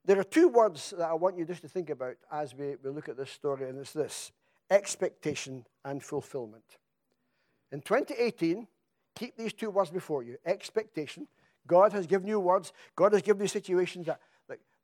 there 0.04 0.19
are 0.19 0.24
two 0.24 0.50
words 0.50 0.93
that 0.97 1.10
I 1.10 1.13
want 1.13 1.38
you 1.38 1.45
just 1.45 1.62
to 1.62 1.69
think 1.69 1.89
about 1.89 2.15
as 2.32 2.56
we, 2.56 2.76
we 2.84 2.89
look 2.89 3.08
at 3.08 3.17
this 3.17 3.32
story, 3.32 3.69
and 3.69 3.78
it's 3.80 3.93
this 3.93 4.32
expectation 4.69 5.65
and 5.86 6.04
fulfillment. 6.04 6.63
In 7.71 7.82
2018, 7.82 8.67
keep 9.15 9.38
these 9.38 9.54
two 9.54 9.69
words 9.69 9.91
before 9.91 10.24
you 10.24 10.38
expectation. 10.45 11.28
God 11.67 11.93
has 11.93 12.08
given 12.08 12.28
you 12.28 12.39
words, 12.39 12.74
God 12.95 13.13
has 13.13 13.21
given 13.21 13.41
you 13.41 13.47
situations 13.47 14.08
that 14.08 14.19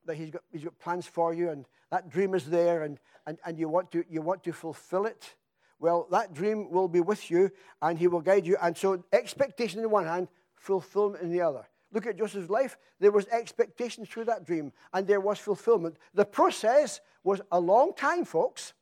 that 0.08 0.16
he's 0.16 0.32
got, 0.32 0.42
he's 0.52 0.64
got 0.64 0.78
plans 0.80 1.06
for 1.06 1.34
you 1.34 1.50
and 1.50 1.66
that 1.92 2.10
dream 2.10 2.34
is 2.34 2.46
there 2.46 2.84
and, 2.84 3.00
and, 3.26 3.38
and 3.46 3.58
you, 3.58 3.70
want 3.70 3.92
to, 3.92 4.04
you 4.10 4.22
want 4.22 4.44
to 4.44 4.52
fulfill 4.52 5.06
it, 5.06 5.36
well, 5.80 6.08
that 6.12 6.34
dream 6.34 6.72
will 6.72 6.88
be 6.88 7.02
with 7.02 7.30
you 7.30 7.52
and 7.82 8.00
he 8.00 8.08
will 8.08 8.22
guide 8.22 8.48
you. 8.48 8.58
And 8.62 8.76
so, 8.76 9.04
expectation 9.14 9.80
in 9.80 9.90
one 9.90 10.06
hand, 10.06 10.28
fulfillment 10.56 11.24
in 11.24 11.32
the 11.32 11.42
other. 11.42 11.68
Look 11.94 12.08
at 12.08 12.18
Joseph's 12.18 12.50
life. 12.50 12.78
There 13.00 13.12
was 13.12 13.28
expectation 13.28 14.06
through 14.06 14.26
that 14.26 14.46
dream 14.46 14.74
and 14.94 15.08
there 15.08 15.22
was 15.22 15.38
fulfillment. 15.40 15.98
The 16.14 16.26
process 16.26 17.00
was 17.24 17.42
a 17.52 17.60
long 17.60 17.94
time, 17.94 18.26
folks. 18.26 18.74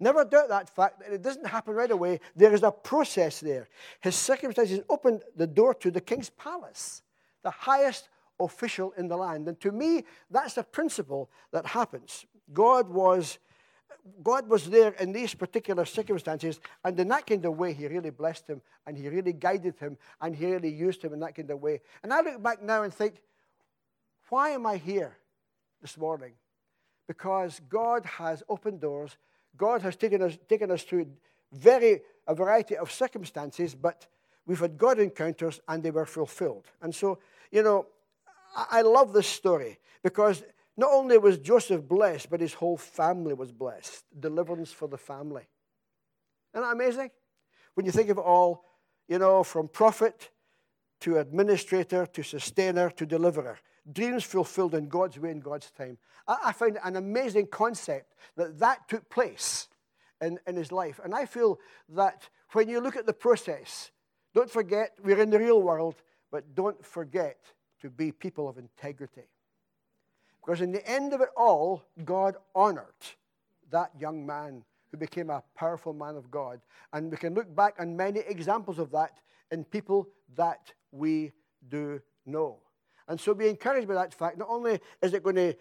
Never 0.00 0.24
doubt 0.24 0.48
that 0.50 0.70
fact 0.74 1.00
that 1.00 1.12
it 1.12 1.22
doesn't 1.22 1.46
happen 1.46 1.74
right 1.74 1.90
away. 1.90 2.20
There 2.36 2.54
is 2.54 2.62
a 2.62 2.70
process 2.70 3.40
there. 3.40 3.68
His 4.00 4.14
circumstances 4.14 4.80
opened 4.88 5.22
the 5.34 5.46
door 5.46 5.74
to 5.74 5.90
the 5.90 6.00
king's 6.00 6.30
palace, 6.30 7.02
the 7.42 7.50
highest 7.50 8.08
official 8.40 8.92
in 8.96 9.08
the 9.08 9.16
land. 9.16 9.48
And 9.48 9.60
to 9.60 9.72
me, 9.72 10.04
that's 10.30 10.56
a 10.56 10.62
principle 10.62 11.30
that 11.52 11.66
happens. 11.66 12.26
God 12.52 12.88
was, 12.88 13.38
God 14.22 14.48
was 14.48 14.70
there 14.70 14.92
in 14.92 15.12
these 15.12 15.34
particular 15.34 15.84
circumstances, 15.84 16.60
and 16.84 16.98
in 16.98 17.08
that 17.08 17.26
kind 17.26 17.44
of 17.44 17.56
way, 17.56 17.72
He 17.72 17.86
really 17.86 18.10
blessed 18.10 18.48
him, 18.48 18.62
and 18.86 18.96
He 18.96 19.08
really 19.08 19.32
guided 19.32 19.78
him, 19.78 19.98
and 20.20 20.34
He 20.34 20.46
really 20.46 20.72
used 20.72 21.02
him 21.02 21.12
in 21.12 21.20
that 21.20 21.34
kind 21.34 21.50
of 21.50 21.60
way. 21.60 21.80
And 22.02 22.12
I 22.12 22.20
look 22.20 22.42
back 22.42 22.62
now 22.62 22.82
and 22.82 22.92
think, 22.92 23.22
why 24.28 24.50
am 24.50 24.66
I 24.66 24.76
here 24.76 25.16
this 25.80 25.96
morning? 25.96 26.32
Because 27.06 27.60
God 27.68 28.04
has 28.04 28.42
opened 28.48 28.80
doors. 28.80 29.16
God 29.56 29.82
has 29.82 29.96
taken 29.96 30.22
us, 30.22 30.36
taken 30.48 30.70
us 30.70 30.82
through 30.82 31.06
very 31.52 32.02
a 32.26 32.34
variety 32.34 32.76
of 32.76 32.92
circumstances, 32.92 33.74
but 33.74 34.06
we've 34.46 34.60
had 34.60 34.76
God 34.76 34.98
encounters 34.98 35.60
and 35.66 35.82
they 35.82 35.90
were 35.90 36.04
fulfilled. 36.04 36.66
And 36.82 36.94
so, 36.94 37.18
you 37.50 37.62
know, 37.62 37.86
I, 38.56 38.82
love 38.82 39.12
this 39.12 39.26
story 39.26 39.78
because 40.02 40.42
not 40.76 40.90
only 40.92 41.18
was 41.18 41.38
Joseph 41.38 41.86
blessed, 41.86 42.30
but 42.30 42.40
his 42.40 42.54
whole 42.54 42.76
family 42.76 43.34
was 43.34 43.52
blessed. 43.52 44.04
Deliverance 44.18 44.72
for 44.72 44.88
the 44.88 44.98
family. 44.98 45.46
Isn't 46.54 46.64
that 46.64 46.72
amazing? 46.72 47.10
When 47.74 47.86
you 47.86 47.92
think 47.92 48.10
of 48.10 48.18
it 48.18 48.22
all, 48.22 48.64
you 49.08 49.18
know, 49.18 49.42
from 49.42 49.68
prophet 49.68 50.30
to 51.00 51.18
administrator 51.18 52.06
to 52.06 52.22
sustainer 52.22 52.90
to 52.90 53.06
deliverer. 53.06 53.58
Dreams 53.90 54.24
fulfilled 54.24 54.74
in 54.74 54.88
God's 54.88 55.18
way 55.18 55.30
in 55.30 55.40
God's 55.40 55.70
time. 55.70 55.98
I, 56.26 56.38
I 56.46 56.52
find 56.52 56.78
an 56.84 56.96
amazing 56.96 57.46
concept 57.46 58.14
that 58.36 58.58
that 58.58 58.88
took 58.88 59.08
place 59.08 59.68
in, 60.20 60.38
in 60.46 60.56
his 60.56 60.72
life. 60.72 61.00
And 61.02 61.14
I 61.14 61.26
feel 61.26 61.58
that 61.90 62.28
when 62.52 62.68
you 62.68 62.80
look 62.80 62.96
at 62.96 63.06
the 63.06 63.12
process, 63.12 63.90
don't 64.34 64.50
forget 64.50 64.92
we're 65.02 65.20
in 65.20 65.30
the 65.30 65.38
real 65.38 65.62
world, 65.62 65.96
but 66.30 66.54
don't 66.54 66.84
forget 66.84 67.38
to 67.80 67.90
be 67.90 68.12
people 68.12 68.48
of 68.48 68.58
integrity. 68.58 69.28
Because 70.40 70.60
in 70.60 70.72
the 70.72 70.86
end 70.88 71.12
of 71.12 71.20
it 71.20 71.28
all, 71.36 71.82
God 72.04 72.36
honored 72.54 72.84
that 73.70 73.90
young 73.98 74.24
man 74.24 74.64
who 74.90 74.96
became 74.96 75.30
a 75.30 75.42
powerful 75.54 75.92
man 75.92 76.16
of 76.16 76.30
God. 76.30 76.60
And 76.92 77.10
we 77.10 77.16
can 77.16 77.34
look 77.34 77.54
back 77.54 77.74
on 77.78 77.96
many 77.96 78.20
examples 78.20 78.78
of 78.78 78.90
that 78.92 79.18
in 79.50 79.64
people 79.64 80.08
that 80.36 80.72
we 80.90 81.32
do 81.68 82.00
know. 82.24 82.58
And 83.08 83.20
so 83.20 83.34
be 83.34 83.48
encouraged 83.48 83.88
by 83.88 83.94
that 83.94 84.14
fact. 84.14 84.38
Not 84.38 84.48
only 84.50 84.80
is 85.02 85.14
it 85.14 85.22
going 85.22 85.36
to 85.36 85.54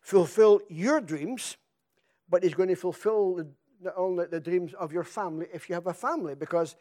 fulfill 0.00 0.60
your 0.68 1.00
dreams, 1.00 1.56
but 2.28 2.44
it's 2.44 2.54
going 2.54 2.68
to 2.68 2.76
fulfill 2.76 3.44
not 3.80 3.94
only 3.96 4.26
the 4.26 4.40
dreams 4.40 4.72
of 4.74 4.92
your 4.92 5.04
family 5.04 5.46
if 5.52 5.68
you 5.68 5.74
have 5.74 5.86
a 5.86 5.94
family. 5.94 6.34
Because 6.34 6.76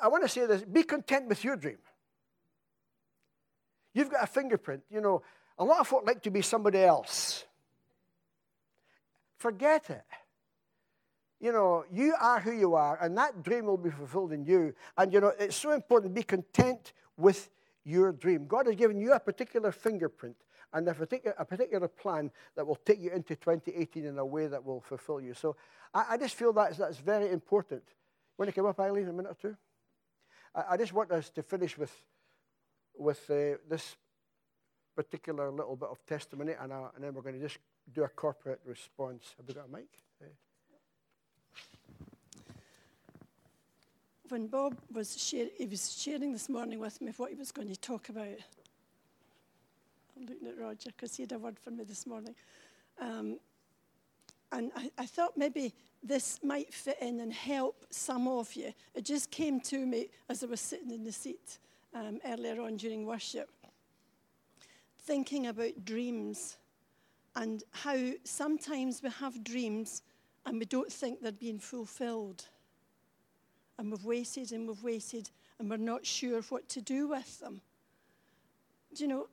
I 0.00 0.08
want 0.08 0.22
to 0.22 0.28
say 0.28 0.46
this 0.46 0.62
be 0.62 0.82
content 0.82 1.28
with 1.28 1.44
your 1.44 1.56
dream. 1.56 1.78
You've 3.98 4.10
got 4.10 4.22
a 4.22 4.28
fingerprint. 4.28 4.84
You 4.90 5.00
know, 5.00 5.22
a 5.58 5.64
lot 5.64 5.80
of 5.80 5.88
folk 5.88 6.06
like 6.06 6.22
to 6.22 6.30
be 6.30 6.40
somebody 6.40 6.78
else. 6.78 7.44
Forget 9.38 9.90
it. 9.90 10.04
You 11.40 11.50
know, 11.50 11.84
you 11.92 12.14
are 12.20 12.38
who 12.38 12.52
you 12.52 12.76
are, 12.76 12.96
and 13.02 13.18
that 13.18 13.42
dream 13.42 13.66
will 13.66 13.76
be 13.76 13.90
fulfilled 13.90 14.32
in 14.32 14.44
you. 14.44 14.72
And, 14.96 15.12
you 15.12 15.20
know, 15.20 15.32
it's 15.36 15.56
so 15.56 15.72
important 15.72 16.14
to 16.14 16.20
be 16.20 16.22
content 16.22 16.92
with 17.16 17.50
your 17.84 18.12
dream. 18.12 18.46
God 18.46 18.66
has 18.66 18.76
given 18.76 19.00
you 19.00 19.14
a 19.14 19.18
particular 19.18 19.72
fingerprint 19.72 20.36
and 20.72 20.86
a 20.86 20.94
particular, 20.94 21.34
a 21.36 21.44
particular 21.44 21.88
plan 21.88 22.30
that 22.54 22.64
will 22.64 22.76
take 22.76 23.00
you 23.00 23.10
into 23.10 23.34
2018 23.34 24.04
in 24.04 24.16
a 24.18 24.24
way 24.24 24.46
that 24.46 24.64
will 24.64 24.80
fulfill 24.80 25.20
you. 25.20 25.34
So 25.34 25.56
I, 25.92 26.04
I 26.10 26.16
just 26.18 26.36
feel 26.36 26.52
that's, 26.52 26.76
that's 26.76 26.98
very 26.98 27.32
important. 27.32 27.82
When 28.36 28.46
to 28.46 28.52
come 28.52 28.66
up, 28.66 28.78
Eileen, 28.78 29.08
a 29.08 29.12
minute 29.12 29.32
or 29.32 29.50
two? 29.50 29.56
I, 30.54 30.74
I 30.74 30.76
just 30.76 30.92
want 30.92 31.10
us 31.10 31.30
to 31.30 31.42
finish 31.42 31.76
with, 31.76 31.92
with 32.98 33.30
uh, 33.30 33.56
this 33.68 33.96
particular 34.94 35.50
little 35.50 35.76
bit 35.76 35.88
of 35.88 36.04
testimony, 36.06 36.54
and, 36.60 36.72
uh, 36.72 36.88
and 36.94 37.04
then 37.04 37.14
we're 37.14 37.22
going 37.22 37.36
to 37.36 37.40
just 37.40 37.58
do 37.94 38.02
a 38.02 38.08
corporate 38.08 38.60
response. 38.64 39.34
Have 39.36 39.46
we 39.46 39.54
got 39.54 39.66
a 39.66 39.76
mic? 39.76 39.86
Uh, 40.20 40.26
when 44.28 44.46
Bob 44.46 44.76
was, 44.92 45.16
share, 45.20 45.46
he 45.56 45.66
was 45.66 45.96
sharing 45.98 46.32
this 46.32 46.48
morning 46.48 46.78
with 46.78 47.00
me 47.00 47.12
what 47.16 47.30
he 47.30 47.36
was 47.36 47.52
going 47.52 47.68
to 47.68 47.76
talk 47.76 48.08
about, 48.08 48.26
I'm 50.16 50.26
looking 50.26 50.48
at 50.48 50.58
Roger 50.58 50.90
because 50.90 51.16
he 51.16 51.22
had 51.22 51.32
a 51.32 51.38
word 51.38 51.58
for 51.58 51.70
me 51.70 51.84
this 51.84 52.06
morning. 52.06 52.34
Um, 53.00 53.38
and 54.50 54.72
I, 54.74 54.90
I, 54.98 55.06
thought 55.06 55.36
maybe 55.36 55.72
this 56.02 56.40
might 56.42 56.72
fit 56.74 56.96
in 57.00 57.20
and 57.20 57.32
help 57.32 57.86
some 57.90 58.26
of 58.26 58.54
you. 58.54 58.72
It 58.94 59.04
just 59.04 59.30
came 59.30 59.60
to 59.60 59.86
me 59.86 60.08
as 60.28 60.42
I 60.42 60.46
was 60.46 60.60
sitting 60.60 60.90
in 60.90 61.04
the 61.04 61.12
seat 61.12 61.58
um, 61.94 62.18
earlier 62.26 62.60
on 62.60 62.76
during 62.76 63.06
worship, 63.06 63.50
thinking 65.00 65.46
about 65.46 65.84
dreams 65.84 66.56
and 67.36 67.62
how 67.70 67.96
sometimes 68.24 69.02
we 69.02 69.10
have 69.10 69.44
dreams 69.44 70.02
and 70.46 70.58
we 70.58 70.64
don't 70.64 70.92
think 70.92 71.20
they're 71.20 71.32
being 71.32 71.58
fulfilled 71.58 72.44
and 73.78 73.90
we've 73.90 74.04
waited 74.04 74.52
and 74.52 74.66
we've 74.66 74.82
waited 74.82 75.30
and 75.58 75.70
we're 75.70 75.76
not 75.76 76.04
sure 76.04 76.42
what 76.42 76.68
to 76.68 76.80
do 76.80 77.08
with 77.08 77.40
them. 77.40 77.60
Do 78.94 79.04
you 79.04 79.08
know, 79.08 79.28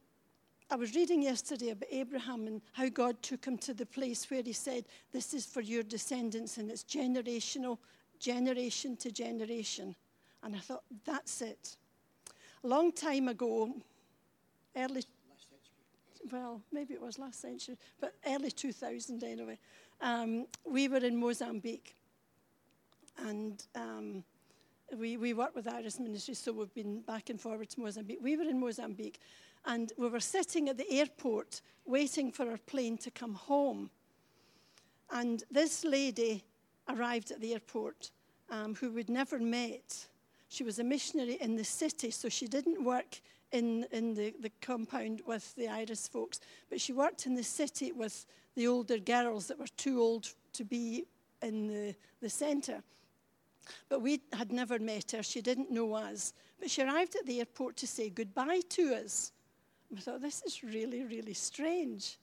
I 0.69 0.75
was 0.75 0.95
reading 0.95 1.21
yesterday 1.21 1.69
about 1.69 1.89
Abraham 1.91 2.47
and 2.47 2.61
how 2.73 2.89
God 2.89 3.21
took 3.21 3.45
him 3.45 3.57
to 3.59 3.73
the 3.73 3.85
place 3.85 4.29
where 4.29 4.41
he 4.41 4.53
said, 4.53 4.85
This 5.11 5.33
is 5.33 5.45
for 5.45 5.61
your 5.61 5.83
descendants 5.83 6.57
and 6.57 6.69
it's 6.69 6.83
generational, 6.83 7.77
generation 8.19 8.97
to 8.97 9.11
generation. 9.11 9.95
And 10.43 10.55
I 10.55 10.59
thought, 10.59 10.83
That's 11.05 11.41
it. 11.41 11.77
Long 12.65 12.91
time 12.91 13.27
ago, 13.27 13.75
early, 14.75 15.03
well, 16.31 16.63
maybe 16.71 16.95
it 16.95 17.01
was 17.01 17.19
last 17.19 17.39
century, 17.39 17.77
but 18.01 18.15
early 18.25 18.49
2000 18.49 19.23
anyway, 19.23 19.59
um, 20.01 20.47
we 20.65 20.87
were 20.87 20.97
in 20.97 21.15
Mozambique. 21.15 21.95
And 23.19 23.63
um, 23.75 24.23
we, 24.97 25.15
we 25.15 25.35
work 25.35 25.55
with 25.55 25.71
Iris 25.71 25.99
Ministry, 25.99 26.33
so 26.33 26.53
we've 26.53 26.73
been 26.73 27.01
back 27.01 27.29
and 27.29 27.39
forward 27.39 27.69
to 27.69 27.81
Mozambique. 27.81 28.17
We 28.19 28.35
were 28.35 28.49
in 28.49 28.59
Mozambique, 28.59 29.19
and 29.65 29.93
we 29.95 30.09
were 30.09 30.19
sitting 30.19 30.67
at 30.67 30.79
the 30.79 30.91
airport 30.91 31.61
waiting 31.85 32.31
for 32.31 32.49
our 32.49 32.57
plane 32.57 32.97
to 32.97 33.11
come 33.11 33.35
home. 33.35 33.91
And 35.11 35.43
this 35.51 35.85
lady 35.85 36.43
arrived 36.89 37.29
at 37.29 37.41
the 37.41 37.53
airport 37.53 38.09
um, 38.49 38.73
who 38.73 38.91
we'd 38.91 39.07
never 39.07 39.37
met. 39.37 40.07
She 40.55 40.63
was 40.63 40.79
a 40.79 40.85
missionary 40.85 41.33
in 41.41 41.57
the 41.57 41.65
city, 41.65 42.11
so 42.11 42.29
she 42.29 42.47
didn't 42.47 42.81
work 42.81 43.19
in, 43.51 43.85
in 43.91 44.13
the, 44.13 44.33
the 44.39 44.51
compound 44.61 45.21
with 45.27 45.53
the 45.55 45.67
Iris 45.67 46.07
folks, 46.07 46.39
but 46.69 46.79
she 46.79 46.93
worked 46.93 47.25
in 47.25 47.35
the 47.35 47.43
city 47.43 47.91
with 47.91 48.25
the 48.55 48.65
older 48.65 48.97
girls 48.97 49.47
that 49.47 49.59
were 49.59 49.67
too 49.75 49.99
old 49.99 50.29
to 50.53 50.63
be 50.63 51.03
in 51.41 51.67
the, 51.67 51.95
the 52.21 52.29
centre. 52.29 52.81
But 53.89 54.01
we 54.01 54.21
had 54.31 54.53
never 54.53 54.79
met 54.79 55.11
her. 55.11 55.23
She 55.23 55.41
didn't 55.41 55.71
know 55.71 55.93
us. 55.93 56.33
But 56.57 56.71
she 56.71 56.83
arrived 56.83 57.17
at 57.17 57.25
the 57.25 57.39
airport 57.39 57.75
to 57.77 57.87
say 57.87 58.09
goodbye 58.09 58.61
to 58.69 58.95
us. 58.95 59.33
We 59.91 59.97
thought, 59.97 60.21
this 60.21 60.41
is 60.43 60.63
really, 60.63 61.03
really 61.03 61.33
strange. 61.33 62.17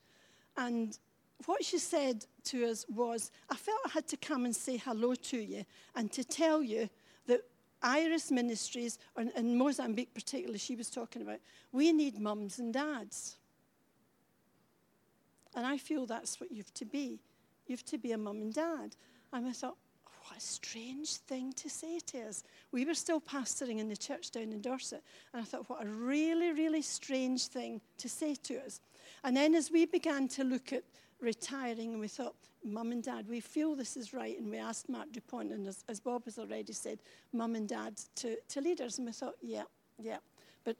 And 0.56 0.98
what 1.44 1.62
she 1.62 1.76
said 1.76 2.24
to 2.44 2.64
us 2.64 2.86
was, 2.88 3.30
I 3.50 3.56
felt 3.56 3.80
I 3.84 3.90
had 3.90 4.08
to 4.08 4.16
come 4.16 4.46
and 4.46 4.56
say 4.56 4.78
hello 4.78 5.14
to 5.14 5.36
you 5.36 5.66
and 5.94 6.10
to 6.12 6.24
tell 6.24 6.62
you 6.62 6.88
Iris 7.82 8.30
Ministries, 8.30 8.98
and 9.16 9.30
in 9.36 9.56
Mozambique 9.56 10.14
particularly, 10.14 10.58
she 10.58 10.76
was 10.76 10.90
talking 10.90 11.22
about, 11.22 11.38
we 11.72 11.92
need 11.92 12.18
mums 12.18 12.58
and 12.58 12.72
dads. 12.72 13.36
And 15.54 15.66
I 15.66 15.76
feel 15.78 16.06
that's 16.06 16.40
what 16.40 16.50
you 16.50 16.58
have 16.58 16.74
to 16.74 16.84
be. 16.84 17.20
You 17.66 17.74
have 17.74 17.84
to 17.86 17.98
be 17.98 18.12
a 18.12 18.18
mum 18.18 18.40
and 18.40 18.54
dad. 18.54 18.96
And 19.32 19.46
I 19.46 19.52
thought, 19.52 19.76
what 20.24 20.38
a 20.38 20.40
strange 20.40 21.16
thing 21.16 21.52
to 21.54 21.68
say 21.68 21.98
to 22.06 22.22
us. 22.22 22.44
We 22.70 22.84
were 22.84 22.94
still 22.94 23.20
pastoring 23.20 23.78
in 23.78 23.88
the 23.88 23.96
church 23.96 24.30
down 24.30 24.52
in 24.52 24.60
Dorset, 24.60 25.02
and 25.32 25.42
I 25.42 25.44
thought, 25.44 25.68
what 25.68 25.84
a 25.84 25.88
really, 25.88 26.52
really 26.52 26.82
strange 26.82 27.46
thing 27.46 27.80
to 27.98 28.08
say 28.08 28.34
to 28.44 28.64
us. 28.64 28.80
And 29.24 29.36
then 29.36 29.54
as 29.54 29.70
we 29.70 29.84
began 29.84 30.28
to 30.28 30.44
look 30.44 30.72
at 30.72 30.84
retiring, 31.22 31.92
and 31.92 32.00
we 32.00 32.08
thought, 32.08 32.34
Mum 32.64 32.92
and 32.92 33.02
Dad, 33.02 33.28
we 33.28 33.40
feel 33.40 33.74
this 33.74 33.96
is 33.96 34.12
right, 34.12 34.38
and 34.38 34.50
we 34.50 34.58
asked 34.58 34.88
Marc 34.88 35.12
Dupont, 35.12 35.52
and 35.52 35.66
as, 35.66 35.84
as 35.88 36.00
Bob 36.00 36.24
has 36.26 36.38
already 36.38 36.72
said, 36.72 36.98
Mum 37.32 37.54
and 37.54 37.68
Dad 37.68 38.00
to, 38.16 38.36
to 38.48 38.60
leaders, 38.60 38.98
and 38.98 39.06
we 39.06 39.12
thought, 39.12 39.34
yeah, 39.40 39.64
yeah. 39.98 40.18
But 40.64 40.76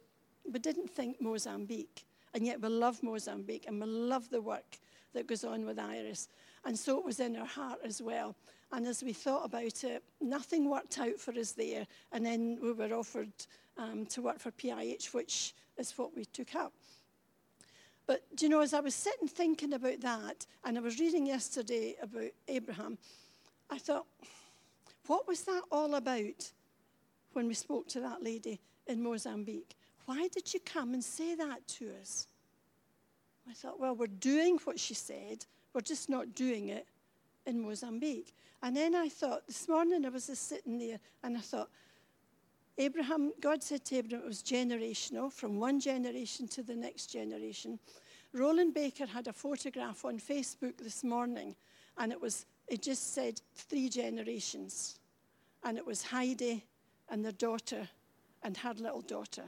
we 0.51 0.59
didn't 0.59 0.89
think 0.89 1.21
Mozambique, 1.21 2.05
and 2.33 2.45
yet 2.45 2.61
we 2.61 2.69
love 2.69 3.01
Mozambique, 3.03 3.65
and 3.67 3.79
we 3.79 3.87
love 3.87 4.29
the 4.29 4.41
work 4.41 4.77
that 5.13 5.27
goes 5.27 5.43
on 5.43 5.65
with 5.65 5.79
Iris. 5.79 6.27
And 6.65 6.77
so 6.77 6.97
it 6.97 7.05
was 7.05 7.19
in 7.19 7.35
our 7.35 7.45
heart 7.45 7.79
as 7.83 8.01
well. 8.01 8.35
And 8.71 8.87
as 8.87 9.03
we 9.03 9.13
thought 9.13 9.45
about 9.45 9.83
it, 9.83 10.03
nothing 10.19 10.69
worked 10.69 10.97
out 10.99 11.19
for 11.19 11.31
us 11.37 11.51
there. 11.51 11.85
And 12.11 12.25
then 12.25 12.57
we 12.61 12.71
were 12.71 12.93
offered 12.93 13.31
um, 13.77 14.05
to 14.07 14.21
work 14.21 14.39
for 14.39 14.51
PIH, 14.51 15.13
which 15.13 15.53
is 15.77 15.97
what 15.97 16.15
we 16.15 16.25
took 16.25 16.55
up. 16.55 16.73
But 18.05 18.23
do 18.35 18.45
you 18.45 18.49
know, 18.49 18.61
as 18.61 18.73
I 18.73 18.81
was 18.81 18.95
sitting 18.95 19.27
thinking 19.27 19.73
about 19.73 20.01
that, 20.01 20.45
and 20.63 20.77
I 20.77 20.81
was 20.81 20.99
reading 20.99 21.25
yesterday 21.25 21.95
about 22.01 22.31
Abraham, 22.47 22.97
I 23.69 23.77
thought, 23.77 24.05
what 25.07 25.27
was 25.27 25.43
that 25.43 25.61
all 25.71 25.95
about 25.95 26.51
when 27.33 27.47
we 27.47 27.53
spoke 27.53 27.87
to 27.89 27.99
that 28.01 28.23
lady 28.23 28.59
in 28.87 29.01
Mozambique? 29.01 29.75
Why 30.05 30.27
did 30.27 30.53
you 30.53 30.59
come 30.59 30.93
and 30.93 31.03
say 31.03 31.35
that 31.35 31.65
to 31.67 31.91
us? 32.01 32.27
I 33.49 33.53
thought, 33.53 33.79
well, 33.79 33.95
we're 33.95 34.07
doing 34.07 34.59
what 34.63 34.79
she 34.79 34.93
said, 34.93 35.45
we're 35.73 35.81
just 35.81 36.09
not 36.09 36.35
doing 36.35 36.69
it 36.69 36.87
in 37.45 37.61
Mozambique. 37.61 38.33
And 38.61 38.75
then 38.75 38.95
I 38.95 39.09
thought, 39.09 39.47
this 39.47 39.67
morning 39.67 40.05
I 40.05 40.09
was 40.09 40.27
just 40.27 40.47
sitting 40.47 40.77
there 40.77 40.99
and 41.23 41.37
I 41.37 41.41
thought, 41.41 41.69
Abraham, 42.77 43.31
God 43.39 43.61
said 43.61 43.85
to 43.85 43.97
Abraham 43.97 44.21
it 44.21 44.27
was 44.27 44.41
generational, 44.41 45.31
from 45.31 45.59
one 45.59 45.79
generation 45.79 46.47
to 46.49 46.63
the 46.63 46.75
next 46.75 47.07
generation. 47.07 47.79
Rolland 48.33 48.73
Baker 48.73 49.05
had 49.05 49.27
a 49.27 49.33
photograph 49.33 50.05
on 50.05 50.19
Facebook 50.19 50.77
this 50.77 51.03
morning, 51.03 51.55
and 51.97 52.11
it 52.11 52.19
was 52.19 52.45
it 52.67 52.81
just 52.81 53.13
said 53.13 53.41
three 53.55 53.89
generations. 53.89 54.99
And 55.63 55.77
it 55.77 55.85
was 55.85 56.03
Heidi 56.03 56.63
and 57.09 57.23
their 57.23 57.31
daughter 57.31 57.87
and 58.43 58.57
her 58.57 58.73
little 58.73 59.01
daughter. 59.01 59.43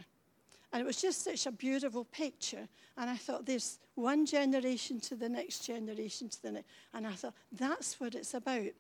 And 0.72 0.82
it 0.82 0.86
was 0.86 1.02
just 1.02 1.24
such 1.24 1.46
a 1.46 1.52
beautiful 1.52 2.06
picture. 2.06 2.68
And 2.98 3.10
I 3.10 3.16
thought, 3.16 3.46
there's 3.46 3.80
one 3.96 4.26
generation 4.26 5.00
to 5.02 5.16
the 5.16 5.30
next 5.30 5.66
generation 5.66 6.30
to 6.30 6.42
the 6.42 6.52
next. 6.52 6.68
And 6.94 7.08
I 7.08 7.12
thought, 7.12 7.34
that's 7.52 8.00
what 8.00 8.16
it's 8.16 8.34
about. 8.34 8.72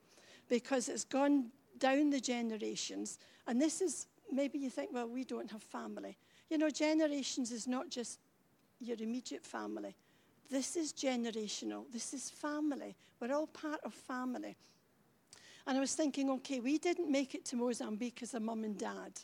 Because 0.49 0.89
it's 0.89 1.05
gone 1.05 1.47
down 1.79 2.09
the 2.09 2.19
generations. 2.19 3.19
And 3.47 3.61
this 3.61 3.81
is, 3.81 4.07
maybe 4.31 4.59
you 4.59 4.69
think, 4.69 4.91
well, 4.93 5.07
we 5.07 5.23
don't 5.23 5.51
have 5.51 5.63
family. 5.63 6.17
You 6.49 6.57
know, 6.57 6.69
generations 6.69 7.51
is 7.51 7.67
not 7.67 7.89
just 7.89 8.19
your 8.79 8.97
immediate 8.99 9.45
family. 9.45 9.95
This 10.49 10.75
is 10.75 10.93
generational. 10.93 11.85
This 11.91 12.13
is 12.13 12.29
family. 12.29 12.95
We're 13.19 13.33
all 13.33 13.47
part 13.47 13.79
of 13.83 13.93
family. 13.93 14.55
And 15.67 15.77
I 15.77 15.79
was 15.79 15.95
thinking, 15.95 16.29
okay, 16.29 16.59
we 16.59 16.77
didn't 16.77 17.11
make 17.11 17.33
it 17.33 17.45
to 17.45 17.55
Mozambique 17.55 18.19
as 18.21 18.35
a 18.35 18.39
mum 18.39 18.63
and 18.63 18.77
dad, 18.77 19.19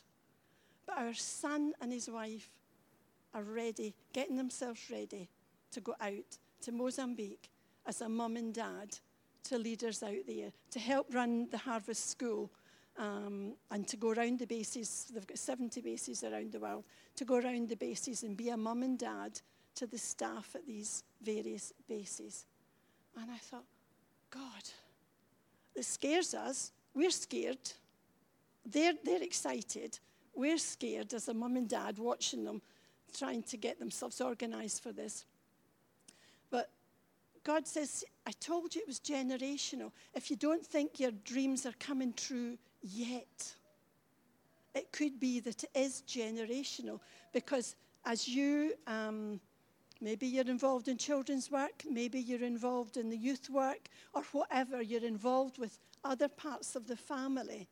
but 0.86 0.98
our 0.98 1.14
son 1.14 1.72
and 1.80 1.92
his 1.92 2.10
wife 2.10 2.48
are 3.32 3.44
ready, 3.44 3.94
getting 4.12 4.36
themselves 4.36 4.90
ready 4.90 5.28
to 5.70 5.80
go 5.80 5.94
out 6.00 6.38
to 6.62 6.72
Mozambique 6.72 7.48
as 7.86 8.00
a 8.00 8.08
mum 8.08 8.36
and 8.36 8.52
dad 8.52 8.98
to 9.44 9.58
leaders 9.58 10.02
out 10.02 10.26
there 10.26 10.50
to 10.70 10.78
help 10.78 11.14
run 11.14 11.48
the 11.50 11.58
Harvest 11.58 12.10
School 12.10 12.50
um, 12.98 13.54
and 13.70 13.86
to 13.88 13.96
go 13.96 14.10
around 14.10 14.38
the 14.38 14.46
bases. 14.46 15.10
They've 15.12 15.26
got 15.26 15.38
70 15.38 15.80
bases 15.80 16.24
around 16.24 16.52
the 16.52 16.60
world 16.60 16.84
to 17.16 17.24
go 17.24 17.36
around 17.36 17.68
the 17.68 17.76
bases 17.76 18.22
and 18.22 18.36
be 18.36 18.50
a 18.50 18.56
mum 18.56 18.82
and 18.82 18.98
dad 18.98 19.40
to 19.76 19.86
the 19.86 19.98
staff 19.98 20.54
at 20.54 20.66
these 20.66 21.04
various 21.22 21.72
bases. 21.88 22.46
And 23.20 23.30
I 23.30 23.38
thought, 23.38 23.64
God, 24.30 24.62
this 25.74 25.86
scares 25.86 26.34
us. 26.34 26.72
We're 26.94 27.10
scared. 27.10 27.72
They're, 28.64 28.94
they're 29.04 29.22
excited. 29.22 29.98
We're 30.34 30.58
scared 30.58 31.12
as 31.14 31.28
a 31.28 31.34
mum 31.34 31.56
and 31.56 31.68
dad 31.68 31.98
watching 31.98 32.44
them 32.44 32.62
trying 33.16 33.42
to 33.42 33.56
get 33.56 33.78
themselves 33.78 34.20
organized 34.20 34.82
for 34.82 34.92
this. 34.92 35.26
But 36.50 36.70
God 37.44 37.66
says, 37.66 38.04
I 38.26 38.32
told 38.32 38.74
you 38.74 38.80
it 38.82 38.86
was 38.86 39.00
generational. 39.00 39.92
If 40.14 40.30
you 40.30 40.36
don't 40.36 40.64
think 40.64 40.98
your 40.98 41.10
dreams 41.10 41.66
are 41.66 41.74
coming 41.78 42.14
true 42.14 42.56
yet, 42.82 43.54
it 44.74 44.90
could 44.92 45.20
be 45.20 45.40
that 45.40 45.64
it 45.64 45.70
is 45.74 46.02
generational 46.06 47.00
because 47.32 47.76
as 48.04 48.26
you, 48.26 48.74
um, 48.86 49.40
maybe 50.00 50.26
you're 50.26 50.48
involved 50.48 50.88
in 50.88 50.96
children's 50.96 51.50
work, 51.50 51.84
maybe 51.88 52.20
you're 52.20 52.42
involved 52.42 52.96
in 52.96 53.08
the 53.08 53.16
youth 53.16 53.48
work, 53.50 53.88
or 54.14 54.22
whatever, 54.32 54.82
you're 54.82 55.04
involved 55.04 55.58
with 55.58 55.78
other 56.04 56.28
parts 56.28 56.74
of 56.74 56.86
the 56.86 56.96
family, 56.96 57.68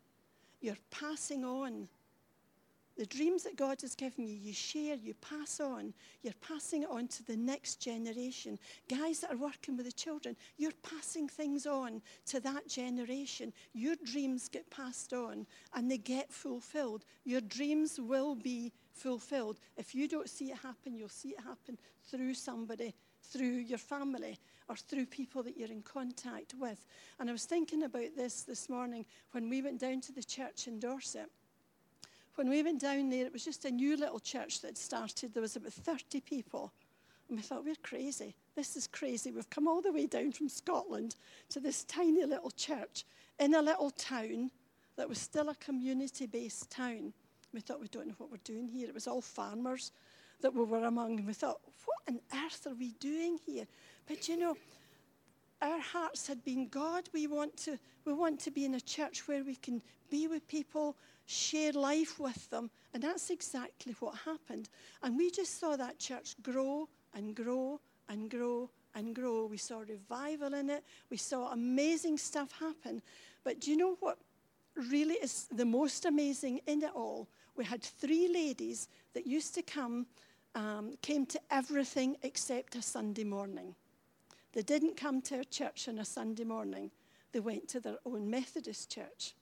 you're 0.60 0.76
passing 0.90 1.44
on 1.44 1.88
the 3.00 3.06
dreams 3.06 3.44
that 3.44 3.56
God 3.56 3.80
has 3.80 3.94
given 3.94 4.26
you, 4.28 4.36
you 4.36 4.52
share, 4.52 4.94
you 4.94 5.14
pass 5.14 5.58
on. 5.58 5.94
You're 6.20 6.34
passing 6.46 6.82
it 6.82 6.90
on 6.90 7.08
to 7.08 7.22
the 7.24 7.34
next 7.34 7.76
generation. 7.76 8.58
Guys 8.90 9.20
that 9.20 9.32
are 9.32 9.38
working 9.38 9.74
with 9.78 9.86
the 9.86 9.92
children, 9.92 10.36
you're 10.58 10.70
passing 10.82 11.26
things 11.26 11.64
on 11.64 12.02
to 12.26 12.40
that 12.40 12.68
generation. 12.68 13.54
Your 13.72 13.94
dreams 14.04 14.50
get 14.50 14.68
passed 14.68 15.14
on 15.14 15.46
and 15.74 15.90
they 15.90 15.96
get 15.96 16.30
fulfilled. 16.30 17.06
Your 17.24 17.40
dreams 17.40 17.98
will 17.98 18.34
be 18.34 18.70
fulfilled. 18.92 19.60
If 19.78 19.94
you 19.94 20.06
don't 20.06 20.28
see 20.28 20.50
it 20.50 20.58
happen, 20.58 20.94
you'll 20.94 21.08
see 21.08 21.30
it 21.30 21.40
happen 21.40 21.78
through 22.10 22.34
somebody, 22.34 22.94
through 23.22 23.46
your 23.46 23.78
family, 23.78 24.38
or 24.68 24.76
through 24.76 25.06
people 25.06 25.42
that 25.44 25.56
you're 25.56 25.72
in 25.72 25.80
contact 25.80 26.52
with. 26.60 26.86
And 27.18 27.30
I 27.30 27.32
was 27.32 27.46
thinking 27.46 27.84
about 27.84 28.14
this 28.14 28.42
this 28.42 28.68
morning 28.68 29.06
when 29.32 29.48
we 29.48 29.62
went 29.62 29.80
down 29.80 30.02
to 30.02 30.12
the 30.12 30.22
church 30.22 30.68
in 30.68 30.78
Dorset 30.78 31.30
when 32.40 32.48
we 32.48 32.62
went 32.62 32.80
down 32.80 33.10
there, 33.10 33.26
it 33.26 33.34
was 33.34 33.44
just 33.44 33.66
a 33.66 33.70
new 33.70 33.98
little 33.98 34.18
church 34.18 34.62
that 34.62 34.78
started. 34.78 35.34
There 35.34 35.42
was 35.42 35.56
about 35.56 35.74
30 35.74 36.22
people. 36.22 36.72
And 37.28 37.36
we 37.36 37.42
thought, 37.42 37.66
we're 37.66 37.74
crazy. 37.82 38.34
This 38.56 38.76
is 38.76 38.86
crazy. 38.86 39.30
We've 39.30 39.50
come 39.50 39.68
all 39.68 39.82
the 39.82 39.92
way 39.92 40.06
down 40.06 40.32
from 40.32 40.48
Scotland 40.48 41.16
to 41.50 41.60
this 41.60 41.84
tiny 41.84 42.24
little 42.24 42.50
church 42.50 43.04
in 43.38 43.54
a 43.54 43.60
little 43.60 43.90
town 43.90 44.50
that 44.96 45.06
was 45.06 45.18
still 45.18 45.50
a 45.50 45.54
community 45.56 46.24
based 46.24 46.70
town. 46.70 47.12
We 47.52 47.60
thought, 47.60 47.78
we 47.78 47.88
don't 47.88 48.06
know 48.06 48.14
what 48.16 48.30
we're 48.30 48.38
doing 48.42 48.68
here. 48.68 48.88
It 48.88 48.94
was 48.94 49.06
all 49.06 49.20
farmers 49.20 49.92
that 50.40 50.54
we 50.54 50.64
were 50.64 50.86
among. 50.86 51.18
And 51.18 51.26
we 51.26 51.34
thought, 51.34 51.60
what 51.84 51.98
on 52.08 52.20
earth 52.46 52.66
are 52.66 52.74
we 52.74 52.92
doing 52.92 53.38
here? 53.44 53.66
But 54.08 54.28
you 54.28 54.38
know, 54.38 54.56
our 55.62 55.80
hearts 55.80 56.26
had 56.26 56.44
been 56.44 56.68
God, 56.68 57.08
we 57.12 57.26
want 57.26 57.56
to 57.58 57.78
we 58.04 58.12
want 58.12 58.40
to 58.40 58.50
be 58.50 58.64
in 58.64 58.74
a 58.74 58.80
church 58.80 59.28
where 59.28 59.44
we 59.44 59.56
can 59.56 59.82
be 60.10 60.26
with 60.26 60.48
people, 60.48 60.96
share 61.26 61.72
life 61.72 62.18
with 62.18 62.48
them, 62.50 62.70
and 62.94 63.02
that's 63.02 63.30
exactly 63.30 63.94
what 64.00 64.14
happened. 64.24 64.68
And 65.02 65.16
we 65.16 65.30
just 65.30 65.60
saw 65.60 65.76
that 65.76 65.98
church 65.98 66.34
grow 66.42 66.88
and 67.14 67.34
grow 67.34 67.80
and 68.08 68.30
grow 68.30 68.70
and 68.94 69.14
grow. 69.14 69.46
We 69.46 69.58
saw 69.58 69.80
revival 69.80 70.54
in 70.54 70.70
it. 70.70 70.84
We 71.10 71.16
saw 71.16 71.52
amazing 71.52 72.18
stuff 72.18 72.52
happen. 72.58 73.02
But 73.44 73.60
do 73.60 73.70
you 73.70 73.76
know 73.76 73.96
what 74.00 74.18
really 74.74 75.14
is 75.14 75.46
the 75.52 75.64
most 75.64 76.06
amazing 76.06 76.60
in 76.66 76.82
it 76.82 76.90
all? 76.94 77.28
We 77.56 77.64
had 77.64 77.82
three 77.82 78.28
ladies 78.28 78.88
that 79.14 79.26
used 79.26 79.54
to 79.54 79.62
come, 79.62 80.06
um, 80.54 80.94
came 81.02 81.26
to 81.26 81.40
everything 81.50 82.16
except 82.22 82.74
a 82.76 82.82
Sunday 82.82 83.24
morning. 83.24 83.74
They 84.52 84.62
didn't 84.62 84.96
come 84.96 85.22
to 85.22 85.38
our 85.38 85.44
church 85.44 85.88
on 85.88 85.98
a 85.98 86.04
Sunday 86.04 86.44
morning, 86.44 86.90
they 87.32 87.40
went 87.40 87.68
to 87.68 87.80
their 87.80 87.98
own 88.04 88.28
Methodist 88.28 88.90
church. 88.90 89.34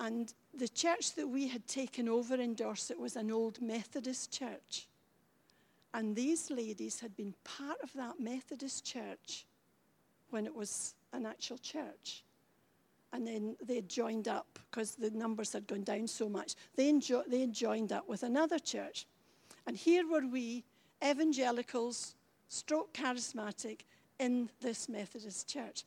And 0.00 0.32
the 0.54 0.68
church 0.68 1.14
that 1.14 1.26
we 1.26 1.48
had 1.48 1.66
taken 1.66 2.08
over 2.08 2.36
in 2.36 2.54
Dorset 2.54 3.00
was 3.00 3.16
an 3.16 3.32
old 3.32 3.60
Methodist 3.60 4.30
church. 4.30 4.86
And 5.92 6.14
these 6.14 6.50
ladies 6.50 7.00
had 7.00 7.16
been 7.16 7.34
part 7.42 7.78
of 7.82 7.92
that 7.94 8.20
Methodist 8.20 8.84
church 8.84 9.46
when 10.30 10.46
it 10.46 10.54
was 10.54 10.94
an 11.12 11.26
actual 11.26 11.58
church. 11.58 12.22
And 13.12 13.26
then 13.26 13.56
they 13.64 13.80
joined 13.80 14.28
up 14.28 14.58
because 14.70 14.94
the 14.94 15.10
numbers 15.10 15.52
had 15.52 15.66
gone 15.66 15.82
down 15.82 16.06
so 16.06 16.28
much. 16.28 16.54
They, 16.76 16.92
enjo- 16.92 17.26
they 17.26 17.46
joined 17.46 17.90
up 17.90 18.08
with 18.08 18.22
another 18.22 18.58
church. 18.58 19.06
And 19.66 19.76
here 19.76 20.06
were 20.06 20.26
we, 20.26 20.62
evangelicals, 21.04 22.14
stroke 22.48 22.92
charismatic 22.92 23.80
in 24.18 24.50
this 24.60 24.88
Methodist 24.88 25.48
church, 25.48 25.84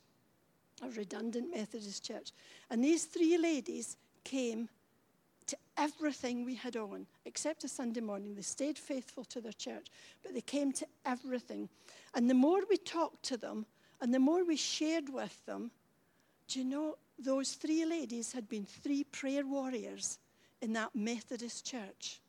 a 0.82 0.88
redundant 0.90 1.54
Methodist 1.54 2.04
church. 2.04 2.32
And 2.70 2.82
these 2.82 3.04
three 3.04 3.36
ladies 3.36 3.96
came 4.24 4.68
to 5.46 5.56
everything 5.76 6.44
we 6.44 6.54
had 6.54 6.76
on, 6.76 7.06
except 7.24 7.64
a 7.64 7.68
Sunday 7.68 8.00
morning. 8.00 8.34
They 8.34 8.42
stayed 8.42 8.78
faithful 8.78 9.24
to 9.26 9.40
their 9.40 9.52
church, 9.52 9.88
but 10.22 10.34
they 10.34 10.40
came 10.40 10.72
to 10.72 10.86
everything. 11.04 11.68
And 12.14 12.30
the 12.30 12.34
more 12.34 12.60
we 12.70 12.76
talked 12.76 13.22
to 13.24 13.36
them 13.36 13.66
and 14.00 14.14
the 14.14 14.18
more 14.18 14.44
we 14.44 14.56
shared 14.56 15.08
with 15.08 15.44
them, 15.46 15.70
do 16.48 16.58
you 16.58 16.64
know, 16.64 16.96
those 17.18 17.52
three 17.52 17.84
ladies 17.84 18.32
had 18.32 18.48
been 18.48 18.64
three 18.64 19.04
prayer 19.04 19.46
warriors 19.46 20.18
in 20.60 20.72
that 20.72 20.94
Methodist 20.94 21.66
church. 21.66 22.20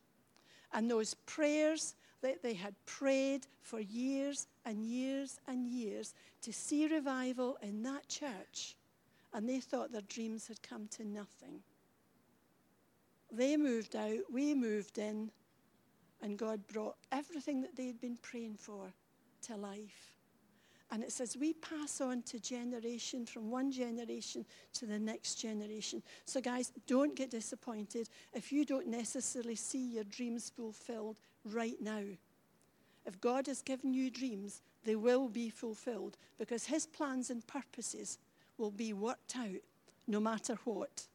And 0.71 0.89
those 0.89 1.13
prayers 1.13 1.95
that 2.23 2.41
they 2.41 2.53
had 2.53 2.73
prayed 2.85 3.45
for 3.61 3.79
years 3.79 4.47
and 4.65 4.83
years 4.83 5.39
and 5.47 5.67
years 5.67 6.13
to 6.41 6.51
see 6.51 6.87
revival 6.87 7.57
in 7.61 7.83
that 7.83 8.07
church, 8.07 8.75
and 9.33 9.47
they 9.47 9.59
thought 9.59 9.91
their 9.91 10.01
dreams 10.01 10.47
had 10.47 10.61
come 10.63 10.87
to 10.87 11.05
nothing. 11.05 11.59
They 13.31 13.57
moved 13.57 13.95
out, 13.95 14.19
we 14.31 14.55
moved 14.55 14.97
in, 14.97 15.31
and 16.21 16.37
God 16.37 16.65
brought 16.67 16.95
everything 17.11 17.61
that 17.61 17.75
they 17.75 17.87
had 17.87 17.99
been 17.99 18.17
praying 18.21 18.55
for 18.57 18.93
to 19.43 19.57
life. 19.57 20.13
And 20.91 21.03
it 21.03 21.11
says 21.11 21.35
we 21.35 21.53
pass 21.53 21.99
on 22.01 22.21
to 22.23 22.39
generation 22.39 23.25
from 23.25 23.49
one 23.49 23.71
generation 23.71 24.45
to 24.73 24.85
the 24.85 24.99
next 24.99 25.35
generation. 25.35 26.03
So, 26.25 26.39
guys, 26.39 26.71
don't 26.85 27.15
get 27.15 27.31
disappointed 27.31 28.09
if 28.33 28.51
you 28.51 28.63
don't 28.63 28.87
necessarily 28.87 29.55
see 29.55 29.93
your 29.95 30.03
dreams 30.03 30.51
fulfilled 30.55 31.17
right 31.45 31.79
now. 31.81 32.03
If 33.05 33.19
God 33.19 33.47
has 33.47 33.61
given 33.61 33.93
you 33.93 34.09
dreams, 34.09 34.61
they 34.85 34.95
will 34.95 35.27
be 35.27 35.49
fulfilled 35.49 36.17
because 36.37 36.65
His 36.65 36.85
plans 36.85 37.29
and 37.29 37.45
purposes 37.45 38.17
will 38.57 38.71
be 38.71 38.93
worked 38.93 39.35
out 39.37 39.61
no 40.07 40.19
matter 40.19 40.57
what. 40.63 41.07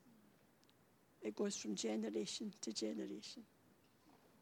It 1.22 1.37
goes 1.37 1.57
from 1.57 1.74
generation 1.74 2.53
to 2.62 2.72
generation. 2.72 3.43